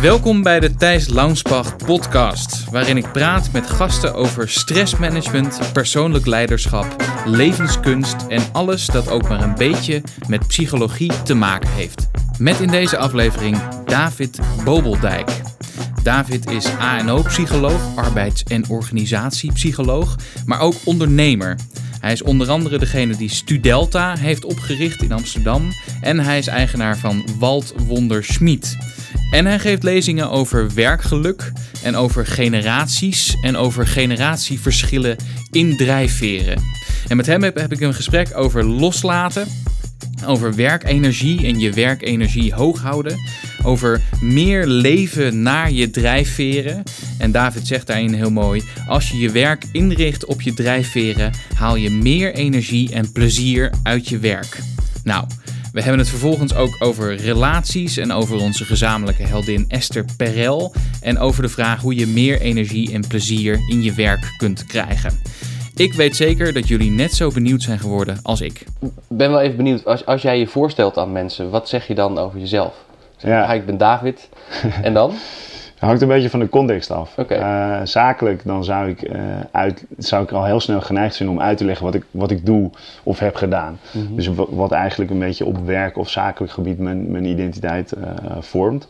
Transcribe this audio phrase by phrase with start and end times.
[0.00, 6.96] Welkom bij de Thijs Launsbach podcast, waarin ik praat met gasten over stressmanagement, persoonlijk leiderschap,
[7.24, 12.10] levenskunst en alles dat ook maar een beetje met psychologie te maken heeft.
[12.38, 15.30] Met in deze aflevering David Bobeldijk.
[16.02, 20.16] David is ANO-psycholoog, arbeids- en organisatiepsycholoog,
[20.46, 21.56] maar ook ondernemer.
[22.00, 26.98] Hij is onder andere degene die Studelta heeft opgericht in Amsterdam en hij is eigenaar
[26.98, 28.76] van Wald Wonder Schmid.
[29.30, 31.52] En hij geeft lezingen over werkgeluk
[31.82, 35.16] en over generaties en over generatieverschillen
[35.50, 36.62] in drijfveren.
[37.08, 39.46] En met hem heb, ik een gesprek over loslaten,
[40.26, 43.18] over werkenergie en je werkenergie hoog houden,
[43.62, 46.82] over meer leven naar je drijfveren.
[47.18, 51.76] En David zegt daarin heel mooi: als je je werk inricht op je drijfveren, haal
[51.76, 54.58] je meer energie en plezier uit je werk.
[55.04, 55.24] Nou,
[55.72, 60.72] we hebben het vervolgens ook over relaties en over onze gezamenlijke heldin Esther Perel.
[61.00, 65.20] En over de vraag hoe je meer energie en plezier in je werk kunt krijgen.
[65.74, 68.64] Ik weet zeker dat jullie net zo benieuwd zijn geworden als ik.
[68.80, 71.94] Ik ben wel even benieuwd, als, als jij je voorstelt aan mensen, wat zeg je
[71.94, 72.74] dan over jezelf?
[73.16, 73.38] Zeg, Ja.
[73.42, 73.52] ja.
[73.52, 74.28] ik ben David.
[74.82, 75.12] en dan?
[75.80, 77.18] Het hangt een beetje van de context af.
[77.18, 81.40] Eh, zakelijk dan zou ik, eh, uit, zou ik al heel snel geneigd zijn om
[81.40, 82.70] uit te leggen wat ik, wat ik doe
[83.02, 83.78] of heb gedaan.
[83.92, 84.14] Mhm.
[84.14, 88.08] Dus wa- wat eigenlijk een beetje op werk of zakelijk gebied mijn, mijn identiteit eh,
[88.40, 88.88] vormt.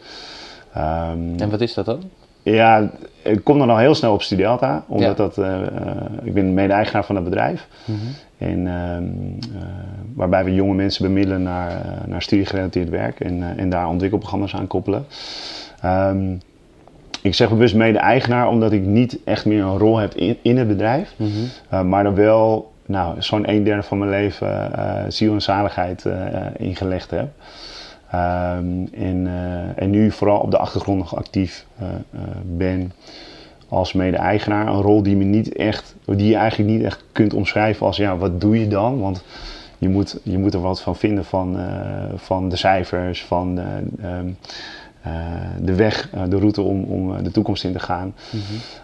[0.75, 2.01] Ehm, En wat is dat dan?
[2.43, 2.91] ja,
[3.23, 5.29] ik kom dan al heel snel op Studelta, omdat Ja.
[5.29, 5.39] dat,
[6.23, 7.67] ik ben mede-eigenaar van het bedrijf.
[7.85, 7.99] Mhm.
[8.39, 9.03] En, ehm,
[9.57, 9.69] eh,
[10.15, 14.67] waarbij we jonge mensen bemiddelen naar, eh, naar studiegerelateerd werk en, en daar ontwikkelprogramma's aan
[14.67, 15.05] koppelen.
[15.81, 16.23] Ehm,
[17.23, 20.69] ik zeg bewust mede-eigenaar omdat ik niet echt meer een rol heb in, in het
[20.69, 21.15] bedrijf.
[21.17, 21.31] Mhm.
[21.73, 26.07] Uh, maar er wel nou, zo'n een derde van mijn leven eh, ziel en zaligheid
[26.07, 27.29] eh, ingelegd heb.
[28.11, 32.93] Ehm, en, eh, en nu vooral op de achtergrond nog actief eh, eh, ben
[33.69, 34.67] als mede-eigenaar.
[34.67, 38.17] Een rol die, me niet echt, die je eigenlijk niet echt kunt omschrijven als ja,
[38.17, 39.01] wat doe je dan?
[39.01, 39.23] Want
[39.79, 43.85] je moet, je moet er wat van vinden van, eh, van de cijfers, van ehm,
[44.01, 44.35] eh,
[45.61, 48.15] de weg, eh, de route om, om eh, de toekomst in te gaan.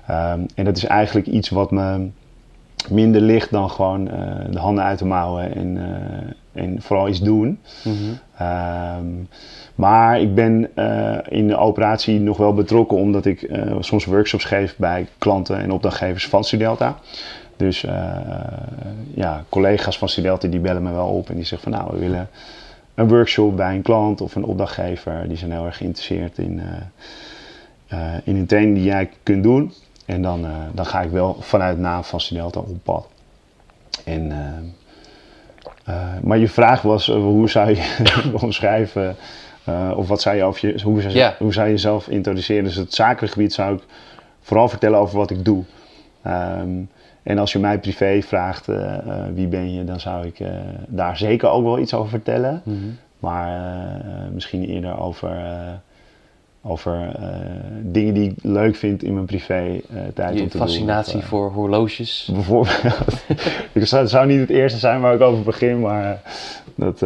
[0.07, 2.09] Ehm, en dat is eigenlijk iets wat me
[2.91, 7.21] minder ligt dan gewoon eh, de handen uit de mouwen en, eh, en vooral iets
[7.21, 7.59] doen.
[7.85, 7.95] Mhm.
[8.37, 9.07] Ehm,
[9.75, 14.45] maar ik ben eh, in de operatie nog wel betrokken omdat ik eh, soms workshops
[14.45, 16.97] geef bij klanten en opdrachtgevers van Studelta.
[17.57, 17.95] Dus eh,
[19.15, 22.01] ja, collega's van Studelta die bellen me wel op en die zeggen van nou we
[22.01, 22.29] willen
[22.97, 25.29] een workshop bij een klant of een opdrachtgever.
[25.29, 29.73] Die zijn heel erg geïnteresseerd in, eh, eh, in een training die jij kunt doen.
[30.07, 33.09] En dan, eh, dan ga ik wel vanuit de naam van Studelta op pad.
[34.05, 34.33] En,
[36.23, 38.05] maar je vraag was, hoe zou je
[38.45, 39.17] omschrijven,
[39.95, 41.35] of wat zou je, over je hoe, zou, Ja.
[41.39, 42.65] hoe zou je jezelf introduceren?
[42.65, 43.83] Dus het zakelijk gebied zou ik
[44.41, 45.65] vooral vertellen over wat ik doe.
[46.23, 46.83] Ehm,
[47.27, 49.03] en als je mij privé vraagt, eh, eh,
[49.35, 50.49] wie ben je, dan zou ik eh,
[50.89, 52.63] daar zeker ook wel iets over vertellen.
[52.65, 52.77] Mhm.
[53.19, 53.61] Maar
[54.33, 55.37] misschien eerder over,
[56.63, 57.17] over
[57.83, 59.81] dingen die ik leuk vind in mijn privé
[60.15, 61.23] tijd om Je te fascinatie doen.
[61.23, 62.31] Of, voor horloges.
[62.33, 63.25] Bijvoorbeeld.
[63.73, 66.21] Ik zou- zou niet het eerste zijn waar ik over begin, maar
[66.75, 66.99] dat,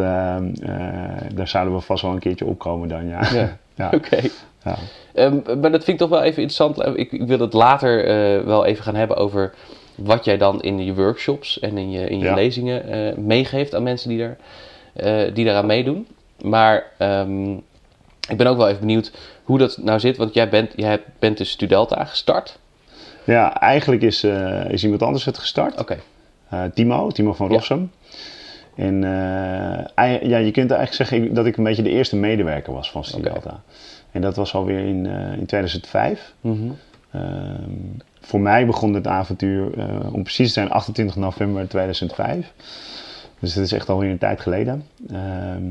[1.33, 3.33] daar zouden we vast wel een keertje opkomen dan, ja.
[3.33, 3.57] Ja.
[3.83, 3.89] ja.
[3.93, 4.19] Oké.
[4.63, 4.75] ja.
[5.13, 6.97] Ehm, maar dat vind ik toch wel even interessant.
[6.97, 8.05] Ik, ik wil het later
[8.45, 9.53] wel even gaan hebben over
[10.03, 12.33] wat jij dan in je workshops en in je, in je Ja.
[12.33, 14.37] lezingen eh, meegeeft aan mensen die, daar,
[14.93, 16.07] eh, die daaraan meedoen.
[16.43, 17.51] Maar ehm,
[18.29, 19.11] ik ben ook wel even benieuwd
[19.43, 20.17] hoe dat nou zit.
[20.17, 22.59] Want jij bent, jij bent dus Studelta gestart.
[23.23, 25.79] Ja, eigenlijk is, eh, is iemand anders het gestart.
[25.79, 25.97] Oké.
[26.73, 27.53] Timo, Timo van Ja.
[27.53, 27.91] Rossum.
[28.75, 32.73] En eh, ei- ja, je kunt eigenlijk zeggen dat ik een beetje de eerste medewerker
[32.73, 33.61] was van Studelta.
[34.11, 35.05] En dat was alweer in,
[35.39, 36.33] in 2005.
[36.41, 36.69] Mhm.
[37.11, 37.23] Ehm,
[38.21, 42.53] voor mij begon het avontuur, eh, om precies te zijn, 28 november 2005.
[43.39, 44.85] Dus dat is echt alweer een tijd geleden.
[45.09, 45.63] Ehm,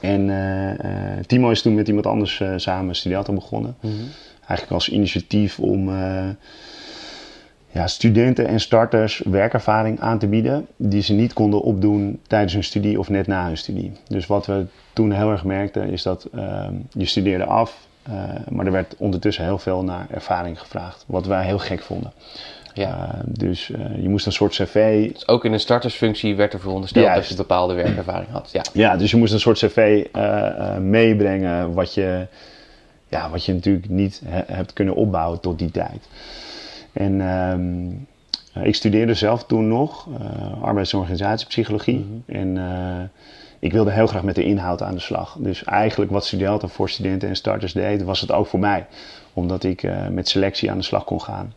[0.00, 3.76] en eh, eh, Timo is toen met iemand anders samen Studelta begonnen.
[3.80, 3.92] Mhm.
[4.38, 5.90] Eigenlijk als initiatief om
[7.76, 12.64] ja, studenten en starters werkervaring aan te bieden die ze niet konden opdoen tijdens hun
[12.64, 13.92] studie of net na hun studie.
[14.08, 18.14] Dus wat we toen heel erg merkten is dat ehm, je studeerde af, eh,
[18.48, 22.12] maar er werd ondertussen heel veel naar ervaring gevraagd, wat wij heel gek vonden.
[22.74, 23.12] Ja.
[23.14, 26.60] Eh, dus eh, je moest een soort cv Dus ook in een startersfunctie werd er
[26.60, 28.50] verondersteld dat je bepaalde werkervaring had.
[28.52, 28.62] Ja.
[28.72, 30.04] Ja, dus je moest een soort cv
[30.80, 32.26] meebrengen wat je,
[33.08, 36.08] ja, wat je natuurlijk niet he- hebt kunnen opbouwen tot die tijd.
[36.92, 37.86] En ehm,
[38.52, 42.22] eh, ik studeerde zelf toen nog eh, arbeids- en organisatiepsychologie.
[42.26, 42.58] En
[43.58, 45.36] ik wilde heel graag met de inhoud aan de slag.
[45.38, 48.86] Dus eigenlijk wat Studelta voor studenten en starters deed, was het ook voor mij.
[49.32, 51.52] Omdat ik uh, met selectie aan de slag kon gaan.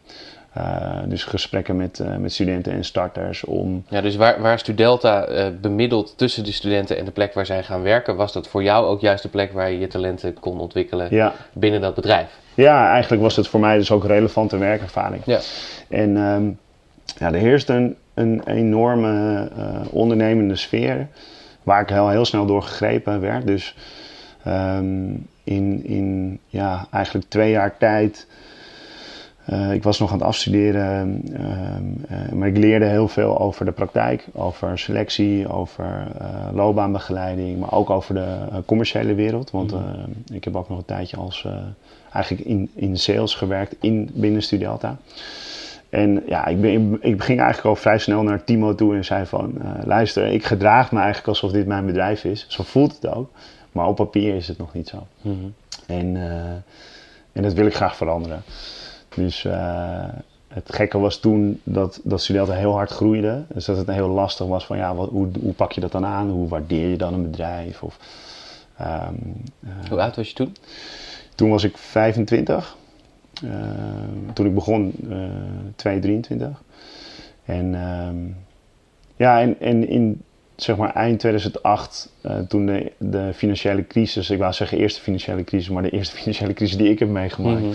[0.57, 3.83] Uh, dus gesprekken met, uh, met studenten en starters om...
[3.89, 5.27] Ja, dus waar, waar Studelta
[5.61, 8.15] bemiddelt tussen de studenten en de plek waar zij gaan werken...
[8.15, 11.33] was dat voor jou ook juist de plek waar je je talenten kon ontwikkelen ja.
[11.53, 12.29] binnen dat bedrijf?
[12.53, 15.21] Ja, eigenlijk was het voor mij dus ook relevante werkervaring.
[15.25, 15.39] Ja.
[15.89, 16.59] En um,
[17.17, 19.49] ja, er heerst een, een enorme
[19.89, 21.07] ondernemende sfeer
[21.63, 23.47] waar ik heel, heel snel door gegrepen werd.
[23.47, 23.75] Dus
[24.47, 28.27] um, in, in ja, eigenlijk twee jaar tijd.
[29.49, 33.71] Uh, ik was nog aan het afstuderen, uh, maar ik leerde heel veel over de
[33.71, 39.51] praktijk, over selectie, over uh, loopbaanbegeleiding, maar ook over de commerciële wereld.
[39.51, 40.09] Want mhm.
[40.33, 41.47] ik heb ook nog een tijdje als
[42.11, 44.97] eigenlijk in, in sales gewerkt in, binnen Studialta.
[45.89, 49.25] En ja, ik, ben, ik ging eigenlijk al vrij snel naar Timo toe en zei
[49.25, 49.53] van...
[49.57, 52.45] Uh, luister, ik gedraag me eigenlijk alsof dit mijn bedrijf is.
[52.47, 53.29] Zo voelt het ook.
[53.71, 55.07] Maar op papier is het nog niet zo.
[55.21, 55.53] Mm -hmm.
[55.87, 56.49] en, uh,
[57.31, 58.41] en dat wil ik graag veranderen.
[59.15, 60.03] Dus uh,
[60.47, 63.45] het gekke was toen dat, dat studenten heel hard groeiden.
[63.53, 66.05] Dus dat het heel lastig was van ja, wat, hoe, hoe pak je dat dan
[66.05, 66.29] aan?
[66.29, 67.83] Hoe waardeer je dan een bedrijf?
[67.83, 67.97] Of,
[68.81, 69.43] um,
[69.89, 70.55] hoe oud was je toen?
[71.35, 72.77] Toen was ik 25.
[73.43, 73.51] Uh,
[74.33, 75.17] toen ik begon, uh,
[75.75, 76.63] 223.
[77.45, 78.15] En ehm,
[79.15, 80.21] ja, en, en in
[80.55, 85.43] zeg maar eind 2008, uh, toen de, de financiële crisis, ik wou zeggen eerste financiële
[85.43, 87.73] crisis, maar de eerste financiële crisis die ik heb meegemaakt, mm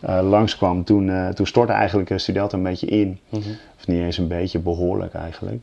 [0.00, 0.28] -hmm.
[0.28, 3.08] langskwam, toen, uh, toen stortte eigenlijk Student een beetje in.
[3.28, 3.56] Mm -hmm.
[3.78, 5.60] Of niet eens een beetje, behoorlijk eigenlijk.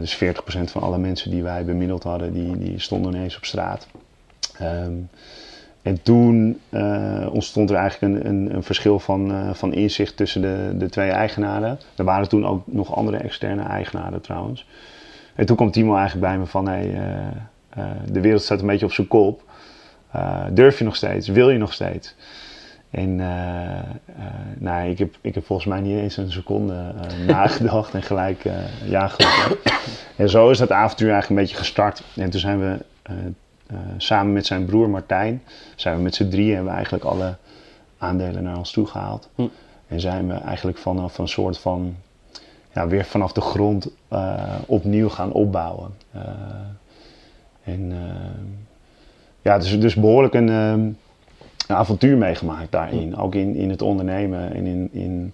[0.00, 0.18] Dus 40%
[0.64, 3.86] van alle mensen die wij bemiddeld hadden, die, die stonden ineens op straat.
[4.62, 5.08] Um,
[5.82, 10.40] en toen uh, ontstond er eigenlijk een, een, een verschil van, uh, van inzicht tussen
[10.40, 11.78] de, de twee eigenaren.
[11.96, 14.66] Er waren toen ook nog andere externe eigenaren trouwens.
[15.34, 16.86] En toen kwam Timo eigenlijk bij me van, hey,
[17.78, 19.42] uh, de wereld staat een beetje op zijn kop.
[20.50, 21.28] durf je nog steeds?
[21.28, 22.14] Wil je nog steeds?
[22.90, 23.16] En
[24.58, 26.94] nou, ik, heb, ik heb volgens mij niet eens een seconde
[27.26, 28.42] nagedacht en gelijk
[28.84, 29.72] ja geroepen.
[30.16, 32.02] En zo is dat avontuur eigenlijk een beetje gestart.
[32.16, 32.78] En toen zijn we
[33.96, 35.42] samen met zijn broer Martijn
[35.76, 37.36] zijn we met z'n drieën hebben we eigenlijk alle
[37.98, 39.28] aandelen naar ons toe gehaald.
[39.34, 39.46] Hm.
[39.88, 41.96] En zijn we eigenlijk vanaf een soort van,
[42.74, 45.90] ja, weer vanaf de grond uh, opnieuw gaan opbouwen.
[46.16, 46.22] Uh,
[47.64, 47.92] en
[49.42, 50.96] ja, dus, dus behoorlijk een, een,
[51.66, 53.12] avontuur meegemaakt daarin.
[53.12, 53.20] Hm.
[53.20, 55.32] Ook in, in het ondernemen en in, in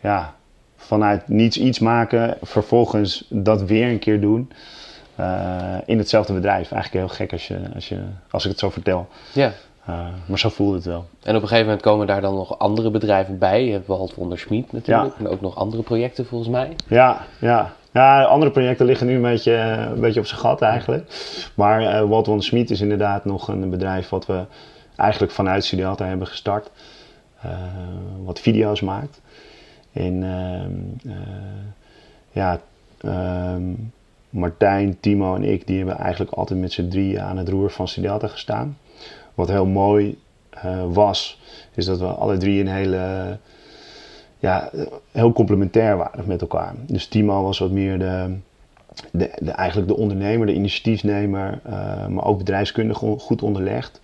[0.00, 0.34] ja,
[0.76, 4.50] vanuit niets iets maken, vervolgens dat weer een keer doen.
[5.20, 6.72] Uh, in hetzelfde bedrijf.
[6.72, 8.00] Eigenlijk heel gek als, je, als, je,
[8.30, 9.08] als ik het zo vertel.
[9.32, 9.52] Ja.
[9.88, 11.06] Uh, maar zo voelde het wel.
[11.22, 13.64] En op een gegeven moment komen daar dan nog andere bedrijven bij.
[13.64, 15.14] Je hebt Walt Wonder Schmid natuurlijk.
[15.18, 15.24] Ja.
[15.24, 16.76] En ook nog andere projecten volgens mij.
[16.86, 17.72] Ja, ja.
[17.92, 21.04] Ja, andere projecten liggen nu een beetje, een beetje op zijn gat eigenlijk.
[21.54, 24.44] Maar uh, Walt Wonder Schmid is inderdaad nog een bedrijf wat we
[24.96, 26.70] eigenlijk vanuit Studialta hebben gestart.
[27.44, 27.52] Uh,
[28.24, 29.20] wat video's maakt.
[29.92, 31.12] En ehm,
[32.30, 32.60] ja,
[33.04, 33.92] um,
[34.30, 37.88] Martijn, Timo en ik, die hebben eigenlijk altijd met z'n drieën aan het roer van
[37.88, 38.78] Studiata gestaan.
[39.34, 40.18] Wat heel mooi
[40.64, 41.40] uh, was,
[41.74, 43.38] is dat we alle drie een hele,
[44.38, 44.70] ja,
[45.12, 46.74] heel complementair waren met elkaar.
[46.86, 48.36] Dus Timo was wat meer de,
[49.12, 54.00] de, de eigenlijk de ondernemer, de initiatiefnemer, uh, maar ook bedrijfskundig goed onderlegd.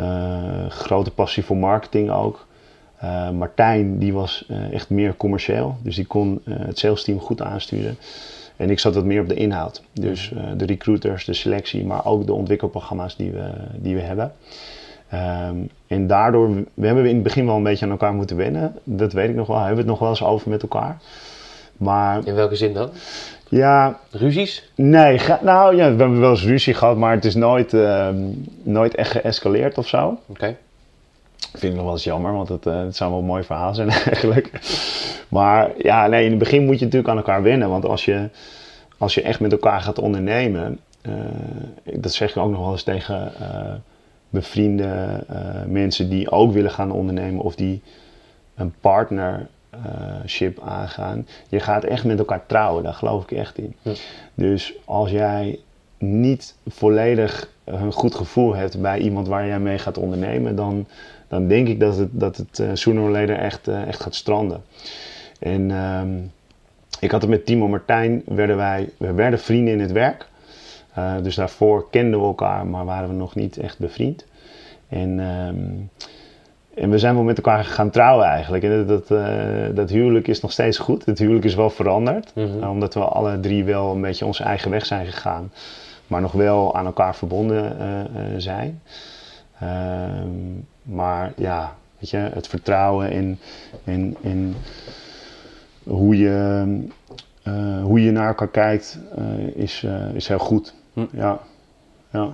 [0.00, 2.48] Uh, grote passie voor marketing ook.
[3.32, 7.96] Martijn die was echt meer commercieel, dus die kon het sales team goed aansturen.
[8.60, 9.82] En ik zat wat meer op de inhoud.
[9.92, 14.32] Dus uh, de recruiters, de selectie, maar ook de ontwikkelprogramma's die we, die we hebben.
[15.48, 18.74] Um, en daardoor, we hebben in het begin wel een beetje aan elkaar moeten wennen.
[18.84, 19.56] Dat weet ik nog wel.
[19.56, 20.98] Hebben we het nog wel eens over met elkaar.
[21.76, 22.90] Maar, in welke zin dan?
[23.48, 23.98] Ja.
[24.10, 24.70] Ruzies?
[24.74, 28.08] Nee, nou ja, we hebben wel eens ruzie gehad, maar het is nooit, uh,
[28.62, 30.06] nooit echt geëscaleerd of zo.
[30.06, 30.18] Oké.
[30.28, 30.56] Okay.
[31.40, 33.74] Vind ik nog wel eens jammer, want het, uh, het zou wel een mooi verhaal
[33.74, 34.50] zijn eigenlijk.
[35.28, 37.68] Maar ja, nee, in het begin moet je natuurlijk aan elkaar wennen.
[37.68, 38.28] Want als je,
[38.98, 41.14] als je echt met elkaar gaat ondernemen, uh,
[41.94, 43.72] dat zeg ik ook nog wel eens tegen uh,
[44.30, 45.24] bevriende
[45.66, 47.82] mensen die ook willen gaan ondernemen of die
[48.54, 51.26] een partnership aangaan.
[51.48, 53.74] Je gaat echt met elkaar trouwen, daar geloof ik echt in.
[54.34, 55.58] Dus als jij
[55.98, 60.86] niet volledig een goed gevoel hebt bij iemand waar jij mee gaat ondernemen, dan,
[61.30, 64.14] dan denk ik dat het, dat het uh, sooner or later echt, uh, echt gaat
[64.14, 64.62] stranden.
[65.38, 66.32] En um,
[67.00, 70.28] ik had het met Timo Martijn, werden wij, we werden vrienden in het werk.
[70.98, 74.26] Uh, dus daarvoor kenden we elkaar, maar waren we nog niet echt bevriend.
[74.88, 75.90] En um,
[76.74, 78.64] en we zijn wel met elkaar gaan trouwen eigenlijk.
[78.64, 81.04] En dat, dat, eh, dat huwelijk is nog steeds goed.
[81.04, 82.32] Het huwelijk is wel veranderd.
[82.34, 82.62] Mhm.
[82.62, 85.52] eh, omdat we alle drie wel een beetje onze eigen weg zijn gegaan.
[86.06, 88.06] Maar nog wel aan elkaar verbonden eh, eh,
[88.36, 88.82] zijn.
[89.60, 90.28] Ehm,
[90.82, 93.38] maar ja, weet je, het vertrouwen in,
[93.84, 94.56] in, in
[95.82, 96.64] hoe, je,
[97.42, 100.74] eh, hoe je naar elkaar kijkt eh, is, eh, is heel goed.
[100.92, 101.06] Hm.
[101.12, 101.38] Ja.
[102.12, 102.28] ja.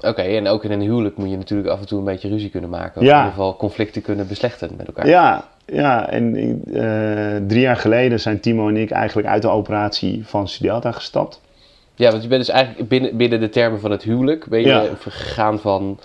[0.00, 2.50] Oké, en ook in een huwelijk moet je natuurlijk af en toe een beetje ruzie
[2.50, 3.00] kunnen maken.
[3.00, 3.12] Of Ja.
[3.12, 5.06] in ieder geval conflicten kunnen beslechten met elkaar.
[5.08, 6.32] Ja, ja, en
[7.46, 11.40] drie jaar geleden zijn Timo en ik eigenlijk uit de operatie van Studelta gestapt.
[11.94, 14.66] Ja, want je bent dus eigenlijk binnen, binnen de termen van het huwelijk ben je
[15.36, 15.56] Ja.
[15.58, 15.98] van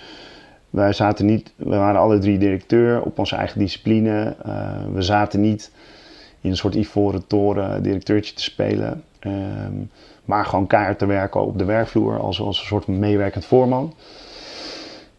[0.69, 4.35] wij zaten niet, we waren alle drie directeur op onze eigen discipline.
[4.43, 5.71] Eh, we zaten niet
[6.41, 9.03] in een soort ivoren toren directeurtje te spelen.
[9.19, 9.73] Ehm,
[10.27, 13.93] maar gewoon keihard te werken op de werkvloer als, als een soort meewerkend voorman.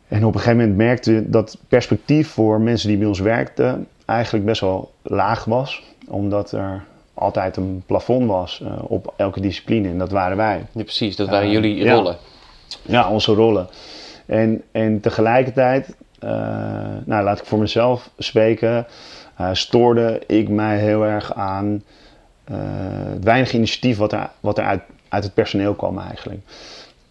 [0.08, 3.86] En op een gegeven moment merkte je dat perspectief voor mensen die bij ons werkten
[4.04, 5.82] eigenlijk best wel laag was.
[6.08, 6.84] Omdat er
[7.14, 10.64] altijd een plafond was eh, op elke discipline en dat waren wij.
[10.72, 11.94] Ja, precies, dat waren Eh, jullie ja.
[11.94, 12.16] rollen.
[12.82, 13.68] Ja, onze rollen.
[14.26, 16.30] En, en tegelijkertijd, eh,
[17.04, 18.86] nou laat ik voor mezelf spreken,
[19.52, 21.82] stoorde ik mij heel erg aan
[23.12, 24.64] het weinig initiatief wat er, wat er
[25.08, 26.40] uit, het personeel kwam eigenlijk.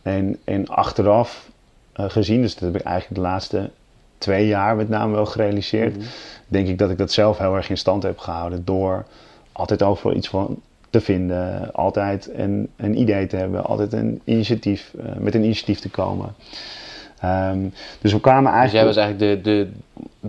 [0.01, 1.50] En, en achteraf
[1.94, 3.70] eh, gezien, dus dat heb ik eigenlijk de laatste
[4.18, 6.06] twee jaar met name wel gerealiseerd, Mhm.
[6.48, 9.06] denk ik dat ik dat zelf heel erg in stand heb gehouden door
[9.51, 14.92] altijd overal iets van te vinden, altijd een, een idee te hebben, altijd een initiatief,
[15.00, 16.36] eh, met een initiatief te komen.
[17.20, 17.60] Ehm,
[18.01, 18.88] dus we kwamen Dus jij eigenlijk...
[18.96, 19.70] was eigenlijk de, de,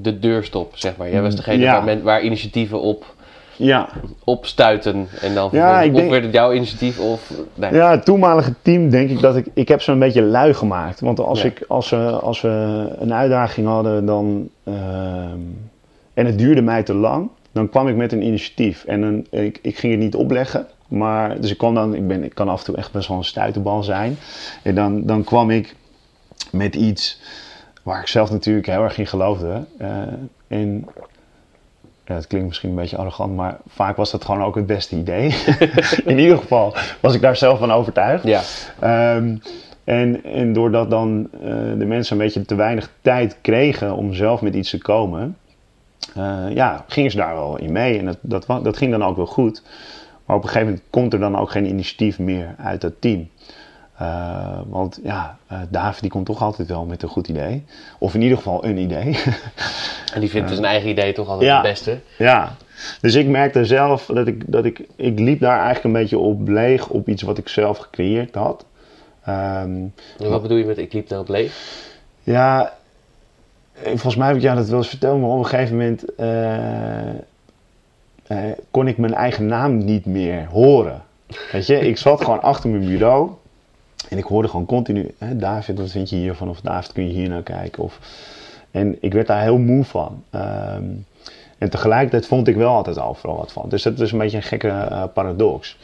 [0.00, 1.10] de deurstop, zeg maar.
[1.10, 1.72] Jij was degene Ja.
[1.72, 3.14] waar, men, waar initiatieven op,
[3.58, 3.88] ja,
[4.24, 5.08] op stuiten.
[5.20, 7.30] En dan Ja, ik denk- werd het jouw initiatief of...
[7.54, 7.72] Nee.
[7.74, 9.46] Ja, het toenmalige team denk ik dat ik...
[9.54, 11.00] Ik heb ze een beetje lui gemaakt.
[11.00, 11.48] Want als, Ja.
[11.48, 14.48] ik, als, we, als we een uitdaging hadden dan...
[14.64, 15.38] ehm,
[16.14, 18.84] en het duurde mij te lang, dan kwam ik met een initiatief.
[18.84, 20.66] En dan, ik, ik ging het niet opleggen.
[20.88, 23.16] Maar, dus ik, kwam dan, ik, ben, ik kan af en toe echt best wel
[23.16, 24.16] een stuiterbal zijn.
[24.62, 25.74] En dan, dan kwam ik
[26.50, 27.20] met iets
[27.82, 29.64] waar ik zelf natuurlijk heel erg in geloofde.
[29.78, 29.88] Eh,
[30.48, 30.84] en
[32.08, 34.96] ja, het klinkt misschien een beetje arrogant, maar vaak was dat gewoon ook het beste
[34.96, 35.34] idee.
[36.04, 38.24] in ieder geval was ik daar zelf van overtuigd.
[38.24, 38.42] Ja,
[38.78, 39.36] Ehm,
[39.84, 41.40] en, en doordat dan eh,
[41.78, 45.36] de mensen een beetje te weinig tijd kregen om zelf met iets te komen,
[46.14, 47.98] eh, ja, gingen ze daar wel in mee.
[47.98, 49.62] En dat, dat, dat ging dan ook wel goed.
[50.26, 53.28] Maar op een gegeven moment komt er dan ook geen initiatief meer uit dat team.
[53.98, 57.64] Eh, want ja, eh, David die komt toch altijd wel met een goed idee.
[57.98, 59.18] Of in ieder geval een idee.
[60.14, 61.54] en die vindt zijn eigen idee toch altijd Ja.
[61.54, 61.98] het beste.
[62.18, 62.56] Ja,
[63.00, 66.48] dus ik merkte zelf dat ik, dat ik, ik liep daar eigenlijk een beetje op
[66.48, 68.64] leeg op iets wat ik zelf gecreëerd had.
[69.24, 69.70] Ehm,
[70.18, 71.52] En wat bedoel je met ik liep daarop leeg?
[72.22, 72.72] ja,
[73.72, 76.14] eh, volgens mij heb ik jou dat wel eens verteld, maar op een gegeven moment
[76.14, 77.08] eh,
[78.26, 81.02] eh, kon ik mijn eigen naam niet meer horen.
[81.52, 83.30] Weet je, ik zat gewoon achter mijn bureau
[84.08, 86.48] en ik hoorde gewoon continu, hè, David, wat vind je hiervan?
[86.48, 87.82] Of David, kun je hier naar kijken?
[87.82, 87.98] Of,
[88.70, 90.22] en ik werd daar heel moe van.
[90.30, 90.84] Ehm,
[91.58, 93.68] en tegelijkertijd vond ik wel altijd overal wat van.
[93.68, 95.76] Dus dat is een beetje een gekke eh, paradox.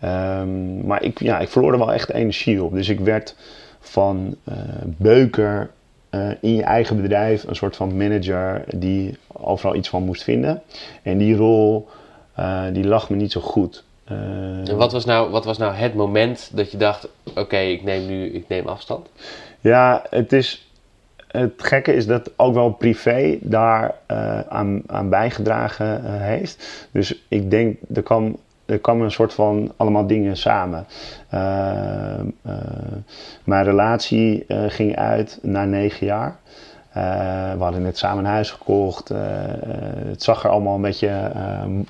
[0.00, 2.72] Ehm, maar ik, ja, ik verloor er wel echt energie op.
[2.72, 3.36] Dus ik werd
[3.80, 5.70] van eh, beuker
[6.10, 10.62] eh, in je eigen bedrijf een soort van manager die overal iets van moest vinden.
[11.02, 11.88] En die rol
[12.72, 13.84] die lag me niet zo goed.
[14.06, 17.82] Eh, En wat was, nou, wat was nou het moment dat je dacht: oké, ik
[17.82, 19.08] neem nu ik neem afstand?
[19.60, 20.60] Ja, het is.
[21.26, 26.88] Het gekke is dat ook wel privé daar eh, aan, aan bijgedragen eh, heeft.
[26.92, 30.86] Dus ik denk, er kwam, er kwam een soort van allemaal dingen samen.
[33.44, 36.36] Mijn relatie ging uit na negen jaar.
[36.96, 39.10] Eh, we hadden net samen een huis gekocht.
[39.10, 39.58] Eh, eh,
[40.06, 41.32] het zag er allemaal een beetje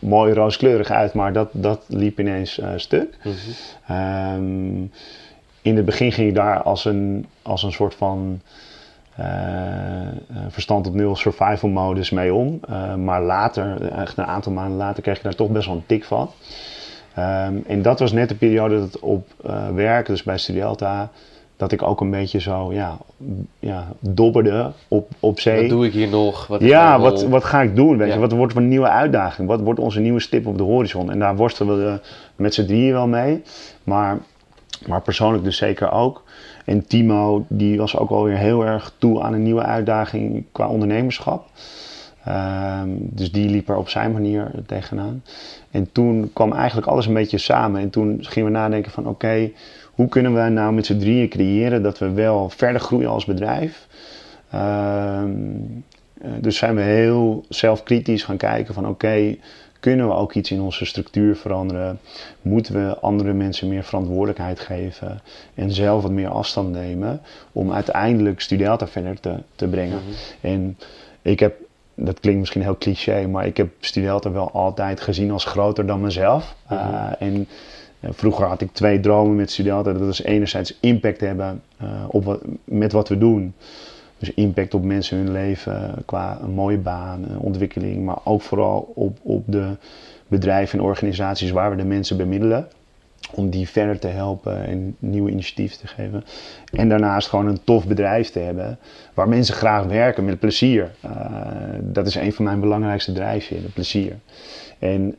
[0.01, 3.19] mooi rooskleurig uit, maar dat, dat liep ineens stuk.
[3.87, 4.83] Ehm,
[5.63, 8.41] in het begin ging ik daar als een, als een soort van
[10.49, 12.61] verstand op nul survival modus mee om.
[12.97, 16.05] Maar later, echt een aantal maanden later, kreeg ik daar toch best wel een tik
[16.05, 16.31] van.
[17.17, 21.11] Ehm, en dat was net de periode dat op eh, werk, dus bij Studielta,
[21.57, 22.99] dat ik ook een beetje zo ja,
[23.59, 25.61] ja, dobberde op, op zee.
[25.61, 26.47] Wat doe ik hier nog?
[26.47, 27.97] Wat Ja, wat, wat ga ik doen?
[27.97, 28.15] Weet Ja.
[28.15, 28.21] je?
[28.21, 29.49] Wat wordt een nieuwe uitdaging?
[29.49, 31.11] Wat wordt onze nieuwe stip op de horizon?
[31.11, 32.01] En daar worstelen we
[32.37, 33.43] met z'n drieën wel mee.
[33.85, 34.19] Maar,
[34.87, 36.23] maar persoonlijk dus zeker ook.
[36.65, 41.47] En Timo, die was ook alweer heel erg toe aan een nieuwe uitdaging qua ondernemerschap.
[42.25, 45.23] Ehm, dus die liep er op zijn manier tegenaan.
[45.71, 47.81] En toen kwam eigenlijk alles een beetje samen.
[47.81, 49.51] En toen gingen we nadenken van oké,
[49.97, 53.87] hoe kunnen we nou met z'n drieën creëren dat we wel verder groeien als bedrijf.
[54.51, 55.31] Ehm,
[56.21, 59.37] eh, dus zijn we heel zelfkritisch gaan kijken van oké,
[59.81, 61.99] kunnen we ook iets in onze structuur veranderen?
[62.43, 65.21] Moeten we andere mensen meer verantwoordelijkheid geven
[65.55, 67.21] en zelf wat meer afstand nemen
[67.53, 70.01] om uiteindelijk Studiata verder te, te brengen?
[70.41, 70.79] En
[71.23, 71.55] ik heb,
[71.95, 76.01] dat klinkt misschien heel cliché, maar ik heb Studiata wel altijd gezien als groter dan
[76.01, 76.55] mezelf.
[76.73, 77.47] Uh, en uh,
[78.03, 79.93] vroeger had ik twee dromen met Studiata.
[79.93, 83.55] Dat is enerzijds impact hebben uh, op wat, met wat we doen.
[84.19, 88.93] Dus impact op mensen hun leven qua een mooie baan, een ontwikkeling, maar ook vooral
[88.95, 89.77] op, op de
[90.29, 92.69] bedrijven en organisaties waar we de mensen bemiddelen.
[93.35, 96.25] Om die verder te helpen en nieuwe initiatieven te geven.
[96.73, 98.79] En daarnaast gewoon een tof bedrijf te hebben
[99.15, 100.91] waar mensen graag werken met plezier.
[101.81, 104.17] Dat is een van mijn belangrijkste drijfveren, plezier.
[104.79, 105.17] En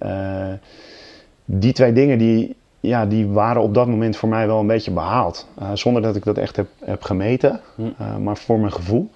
[1.46, 2.56] die twee dingen die,
[2.88, 5.48] ja, die waren op dat moment voor mij wel een beetje behaald.
[5.60, 9.10] Uh, zonder dat ik dat echt heb, heb gemeten, uh, maar voor mijn gevoel.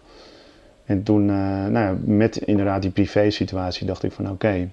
[0.86, 4.70] En toen, uh, nou ja, met inderdaad die privé situatie, dacht ik van oké, okay,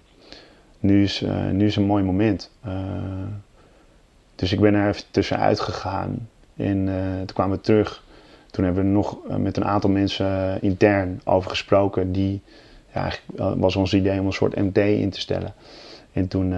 [0.80, 2.50] nu, is, nu is een mooi moment.
[4.34, 6.84] dus ik ben er even tussenuit gegaan en
[7.16, 8.02] toen kwamen we terug.
[8.50, 12.12] Toen hebben we nog met een aantal mensen intern over gesproken.
[12.12, 12.42] Die,
[12.92, 15.54] ja, eigenlijk was ons idee om een soort MT in te stellen.
[16.12, 16.54] En toen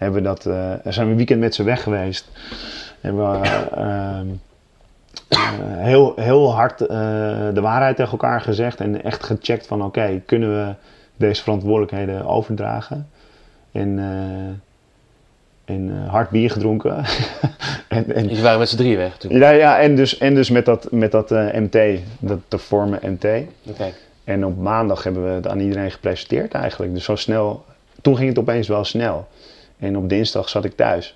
[0.00, 2.28] hebben we dat, uh, zijn we een weekend met ze weg geweest.
[3.00, 4.20] Hebben we uh,
[5.28, 6.88] uh, heel, heel hard eh,
[7.54, 10.74] de waarheid tegen elkaar gezegd en echt gecheckt van oké, okay, kunnen we
[11.16, 13.08] deze verantwoordelijkheden overdragen?
[13.72, 16.96] En, eh, en hard bier gedronken.
[17.88, 19.38] en, en, dus waren met z'n drie weg toen?
[19.38, 23.00] Ja, ja en, dus, en dus met dat, met dat eh, MT, dat te vormen
[23.02, 23.24] MT.
[23.70, 23.94] Okay.
[24.24, 26.94] En op maandag hebben we het aan iedereen gepresenteerd eigenlijk.
[26.94, 27.64] Dus zo snel,
[28.02, 29.28] toen ging het opeens wel snel.
[29.80, 31.14] En op dinsdag zat ik thuis.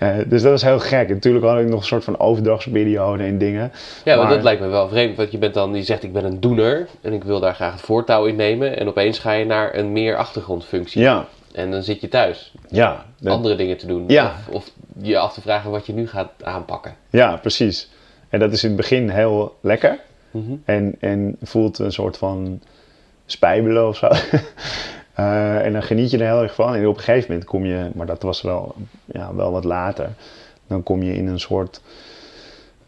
[0.02, 1.08] Uh, dus dat was heel gek.
[1.08, 3.72] Natuurlijk had ik nog een soort van overdrachtsperiode en dingen.
[4.04, 5.16] Ja, maar, maar dat lijkt me wel vreemd.
[5.16, 7.72] Want je bent dan, je zegt ik ben een doener en ik wil daar graag
[7.72, 8.78] het voortouw in nemen.
[8.78, 11.00] En opeens ga je naar een meer achtergrondfunctie.
[11.00, 11.26] Ja.
[11.52, 12.52] En dan zit je thuis.
[12.68, 13.04] Ja.
[13.20, 13.32] Dat...
[13.32, 14.04] Andere dingen te doen.
[14.06, 14.34] Ja.
[14.48, 14.70] Of, of
[15.02, 16.94] je af te vragen wat je nu gaat aanpakken.
[17.10, 17.88] Ja, precies.
[18.28, 19.98] En dat is in het begin heel lekker.
[20.30, 20.62] Mm -hmm.
[20.64, 22.60] en, en voelt een soort van
[23.26, 24.08] spijbelen of zo.
[25.20, 26.74] Uh, en dan geniet je er heel erg van.
[26.74, 30.10] En op een gegeven moment kom je, maar dat was wel, ja, wel wat later,
[30.66, 31.80] dan kom je in een soort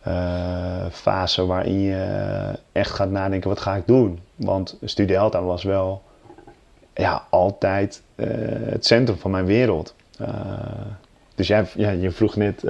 [0.08, 4.20] uh, fase waarin je echt gaat nadenken: wat ga ik doen?
[4.36, 6.02] Want Studielta was wel
[6.94, 8.26] ja, altijd uh,
[8.70, 9.94] het centrum van mijn wereld.
[11.34, 12.62] dus jij, ja, je vroeg net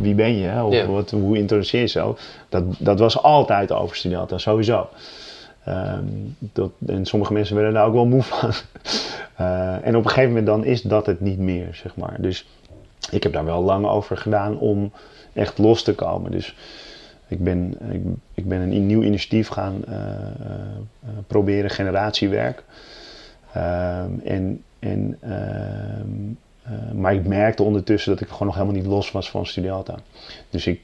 [0.00, 0.62] wie ben je?
[0.62, 2.16] Of wat, hoe introduceer je zo?
[2.48, 4.88] Dat, dat was altijd over Studielta, sowieso.
[5.68, 8.52] Um, dat, en sommige mensen werden daar ook wel moe van.
[9.40, 12.16] uh, en op een gegeven moment dan is dat het niet meer, zeg maar.
[12.18, 12.46] Dus
[13.10, 14.92] ik heb daar wel lang over gedaan om
[15.32, 16.30] echt los te komen.
[16.30, 16.56] Dus
[17.28, 18.02] ik ben, ik,
[18.34, 22.64] ik ben een nieuw initiatief gaan uh, uh, proberen, generatiewerk.
[23.52, 29.30] en, en, ehm, maar ik merkte ondertussen dat ik gewoon nog helemaal niet los was
[29.30, 29.98] van Studialta.
[30.50, 30.80] Dus ik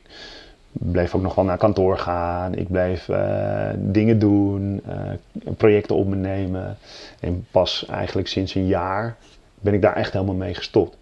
[0.72, 2.54] bleef ook nog wel naar kantoor gaan.
[2.54, 6.78] Ik bleef uh, dingen doen, uh, projecten op me nemen.
[7.20, 9.16] En pas eigenlijk sinds een jaar
[9.61, 10.96] ben ik daar echt helemaal mee gestopt.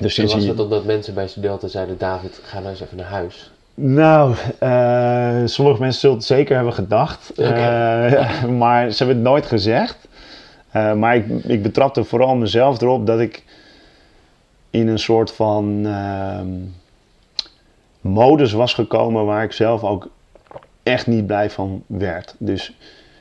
[0.00, 3.06] Dus sinds was het omdat mensen bij Studelta zeiden, David, ga nou eens even naar
[3.06, 3.52] huis?
[3.74, 7.32] Nou, uh, sommige mensen zullen het zeker hebben gedacht.
[7.36, 8.46] Okay.
[8.62, 10.08] maar ze hebben het nooit gezegd.
[10.72, 13.44] maar ik, ik betrapte vooral mezelf erop dat ik
[14.70, 16.48] in een soort van ehm,
[18.04, 20.08] modus was gekomen waar ik zelf ook
[20.82, 22.34] echt niet blij van werd.
[22.38, 22.76] Dus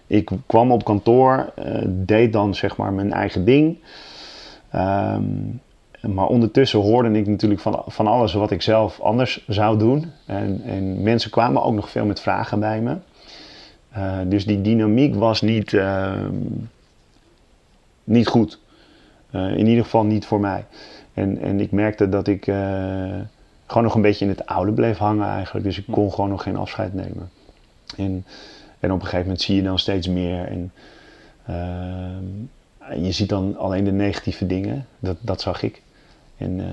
[0.08, 3.78] ik kwam op kantoor, eh, deed dan zeg maar mijn eigen ding.
[4.70, 5.24] Ehm,
[6.02, 10.12] maar ondertussen hoorde ik natuurlijk van, van alles wat ik zelf anders zou doen.
[10.26, 12.98] En, en mensen kwamen ook nog veel met vragen bij me.
[13.90, 16.36] Eh, dus die dynamiek was niet, ehm,
[18.04, 18.60] niet goed.
[19.30, 20.66] Eh, in ieder geval niet voor mij.
[21.14, 22.52] En, en ik merkte dat ik
[23.68, 25.66] gewoon nog een beetje in het oude bleef hangen eigenlijk.
[25.66, 27.30] Dus ik kon gewoon nog geen afscheid nemen.
[27.98, 28.26] En,
[28.80, 30.48] en op een gegeven moment zie je dan steeds meer.
[30.48, 30.72] En,
[31.50, 34.86] uh, je ziet dan alleen de negatieve dingen.
[35.00, 35.82] Dat, dat zag ik.
[36.38, 36.66] En, uh,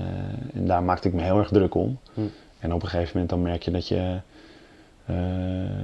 [0.53, 1.97] en daar maakte ik me heel erg druk om.
[2.13, 2.21] Hm.
[2.59, 4.19] En op een gegeven moment dan merk je dat je,
[5.09, 5.17] uh,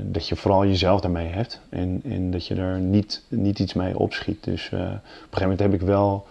[0.04, 1.62] dat je vooral jezelf daarmee hebt.
[1.70, 4.44] En, en dat je er niet, niet iets mee opschiet.
[4.44, 6.28] Dus op een gegeven moment heb ik wel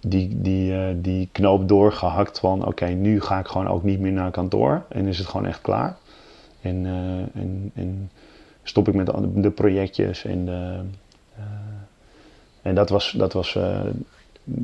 [0.00, 4.12] die, die, uh, die knoop doorgehakt van oké, nu ga ik gewoon ook niet meer
[4.12, 5.96] naar kantoor en is het gewoon echt klaar.
[6.60, 8.10] En, uh, en, en
[8.62, 10.80] stop ik met de, projectjes en, de,
[11.38, 11.44] uh,
[12.62, 13.58] en dat was, dat was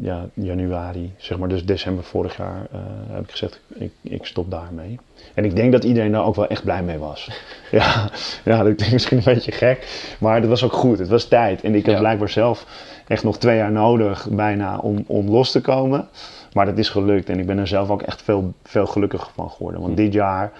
[0.00, 2.66] ja, januari, zeg maar, dus december vorig jaar
[3.10, 4.98] heb ik gezegd ik, ik stop daarmee.
[5.34, 7.30] En ik denk dat iedereen daar ook wel echt blij mee was.
[7.70, 8.10] ja,
[8.44, 10.98] ja, dat klinkt misschien een beetje gek, maar dat was ook goed.
[10.98, 12.00] Het was tijd en ik heb ja.
[12.00, 12.66] blijkbaar zelf
[13.06, 16.08] echt nog twee jaar nodig bijna om, om los te komen.
[16.52, 19.50] Maar dat is gelukt en ik ben er zelf ook echt veel, veel gelukkiger van
[19.50, 19.80] geworden.
[19.80, 20.52] Want dit jaar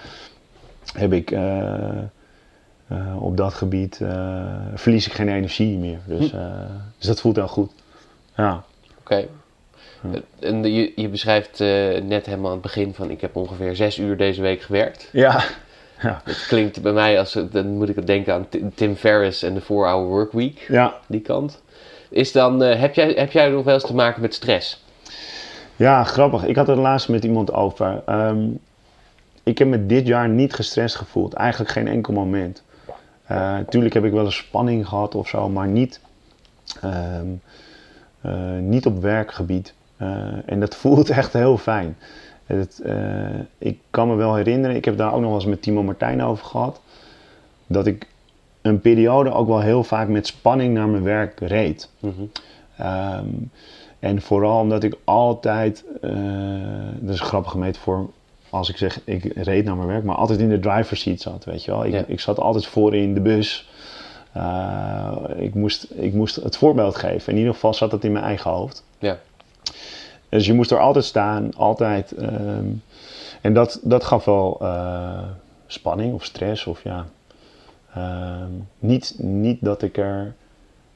[0.93, 1.41] heb ik uh,
[2.93, 5.99] uh, op dat gebied uh, verlies ik geen energie meer.
[6.07, 6.31] Dus,
[6.99, 7.73] dus dat voelt heel goed.
[8.37, 8.65] Ja.
[9.07, 9.29] Oké.
[10.03, 10.23] Okay.
[10.39, 11.59] En je, je beschrijft
[12.03, 15.09] net helemaal aan het begin van ik heb ongeveer zes uur deze week gewerkt.
[15.13, 15.45] Ja.
[16.03, 16.21] ja.
[16.25, 20.07] Het klinkt bij mij als, dan moet ik denken aan Tim Ferriss en de 4-hour
[20.07, 20.67] workweek.
[20.69, 20.95] Ja.
[21.07, 21.63] Die kant.
[22.09, 24.85] Is dan, uh, heb, jij, heb jij nog wel eens te maken met stress?
[25.77, 26.45] Ja, grappig.
[26.45, 28.03] Ik had het laatst met iemand over.
[28.09, 28.61] Um,
[29.43, 31.35] ik heb me dit jaar niet gestrest gevoeld.
[31.35, 32.63] Eigenlijk geen enkel moment.
[33.31, 36.01] Uh, tuurlijk heb ik wel eens spanning gehad of zo, maar niet,
[36.85, 37.39] um, uh,
[38.61, 39.75] niet op werkgebied.
[40.47, 41.97] en dat voelt echt heel fijn.
[42.45, 42.83] Het,
[43.59, 46.23] ik kan me wel herinneren, ik heb daar ook nog wel eens met Timo Martijn
[46.23, 46.81] over gehad.
[47.67, 48.07] Dat ik
[48.63, 51.91] een periode ook wel heel vaak met spanning naar mijn werk reed.
[51.99, 52.31] Mm -hmm.
[52.87, 53.51] um,
[53.99, 56.11] en vooral omdat ik altijd, uh,
[57.01, 58.11] dat is een grappige metafoor
[58.51, 61.45] als ik zeg ik reed naar mijn werk, maar altijd in de driver's seat zat,
[61.45, 61.85] weet je wel.
[61.85, 62.05] Ik, ja.
[62.07, 63.69] ik zat altijd voor in de bus.
[64.37, 67.33] Uh, ik, moest, ik moest het voorbeeld geven.
[67.33, 68.85] In ieder geval zat het in mijn eigen hoofd.
[68.99, 69.19] Ja.
[70.29, 72.23] Dus je moest er altijd staan, altijd.
[72.23, 72.83] Um,
[73.41, 75.23] en dat, dat gaf wel uh,
[75.67, 77.07] spanning of stress of ja,
[77.97, 78.45] uh,
[78.79, 80.35] niet, niet dat ik er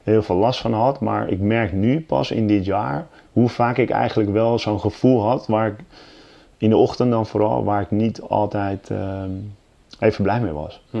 [0.03, 3.77] heel veel last van had, maar ik merk nu pas in dit jaar hoe vaak
[3.77, 5.79] ik eigenlijk wel zo'n gevoel had waar ik
[6.57, 9.23] in de ochtend dan vooral, waar ik niet altijd uh,
[9.99, 10.81] even blij mee was.
[10.89, 10.97] Hm.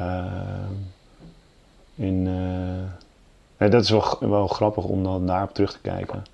[0.00, 0.24] Uh,
[1.98, 2.22] in,
[3.56, 6.24] nee, dat is wel, wel grappig om dan daarop terug te kijken.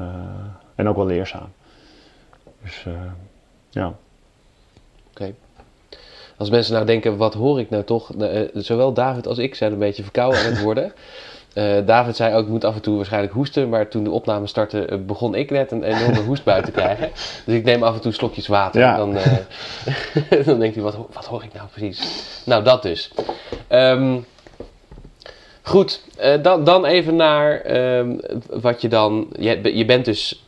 [0.00, 0.06] Uh,
[0.74, 1.52] en ook wel leerzaam.
[2.62, 2.86] Dus
[3.70, 3.86] ja.
[3.86, 3.96] Oké.
[5.10, 5.34] Okay.
[6.36, 8.10] Als mensen nou denken, wat hoor ik nou toch?
[8.18, 10.92] Uh, zowel David als ik zijn een beetje verkouden aan het worden.
[11.54, 13.68] Uh, David zei ook, ik moet af en toe waarschijnlijk hoesten.
[13.68, 17.10] Maar toen de opname startte, uh, begon ik net een enorme hoestbui te krijgen.
[17.46, 18.80] Dus ik neem af en toe slokjes water.
[18.80, 18.96] Ja.
[18.96, 19.12] Dan,
[20.46, 22.24] dan denkt u, wat, wat hoor ik nou precies?
[22.44, 23.12] Nou, dat dus.
[23.68, 24.24] Um,
[25.64, 26.02] goed,
[26.42, 29.28] dan, dan even naar um, wat je dan...
[29.38, 30.44] Je, je bent dus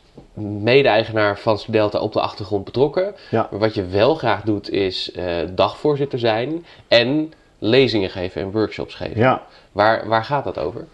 [0.61, 3.15] mede-eigenaar van Studelta op de achtergrond betrokken.
[3.31, 3.47] Ja.
[3.51, 5.23] Maar wat je wel graag doet is uh,
[5.55, 9.17] dagvoorzitter zijn en lezingen geven en workshops geven.
[9.17, 9.41] Ja.
[9.71, 10.85] Waar, waar gaat dat over?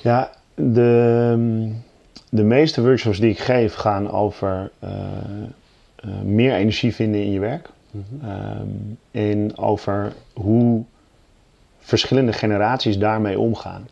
[0.00, 1.72] Ja, de,
[2.28, 4.90] de meeste workshops die ik geef gaan over uh,
[6.22, 7.68] meer energie vinden in je werk.
[7.90, 8.30] Mm -hmm.
[8.60, 10.84] um, en over hoe
[11.84, 13.88] verschillende generaties daarmee omgaan.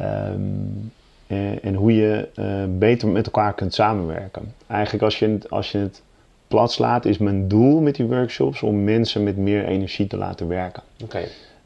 [0.00, 0.92] Um,
[1.26, 4.54] en, en hoe je uh, beter met elkaar kunt samenwerken.
[4.66, 6.02] Eigenlijk als je, als je het
[6.48, 10.48] plat slaat, is mijn doel met die workshops om mensen met meer energie te laten
[10.48, 10.82] werken.
[11.02, 11.24] Oké.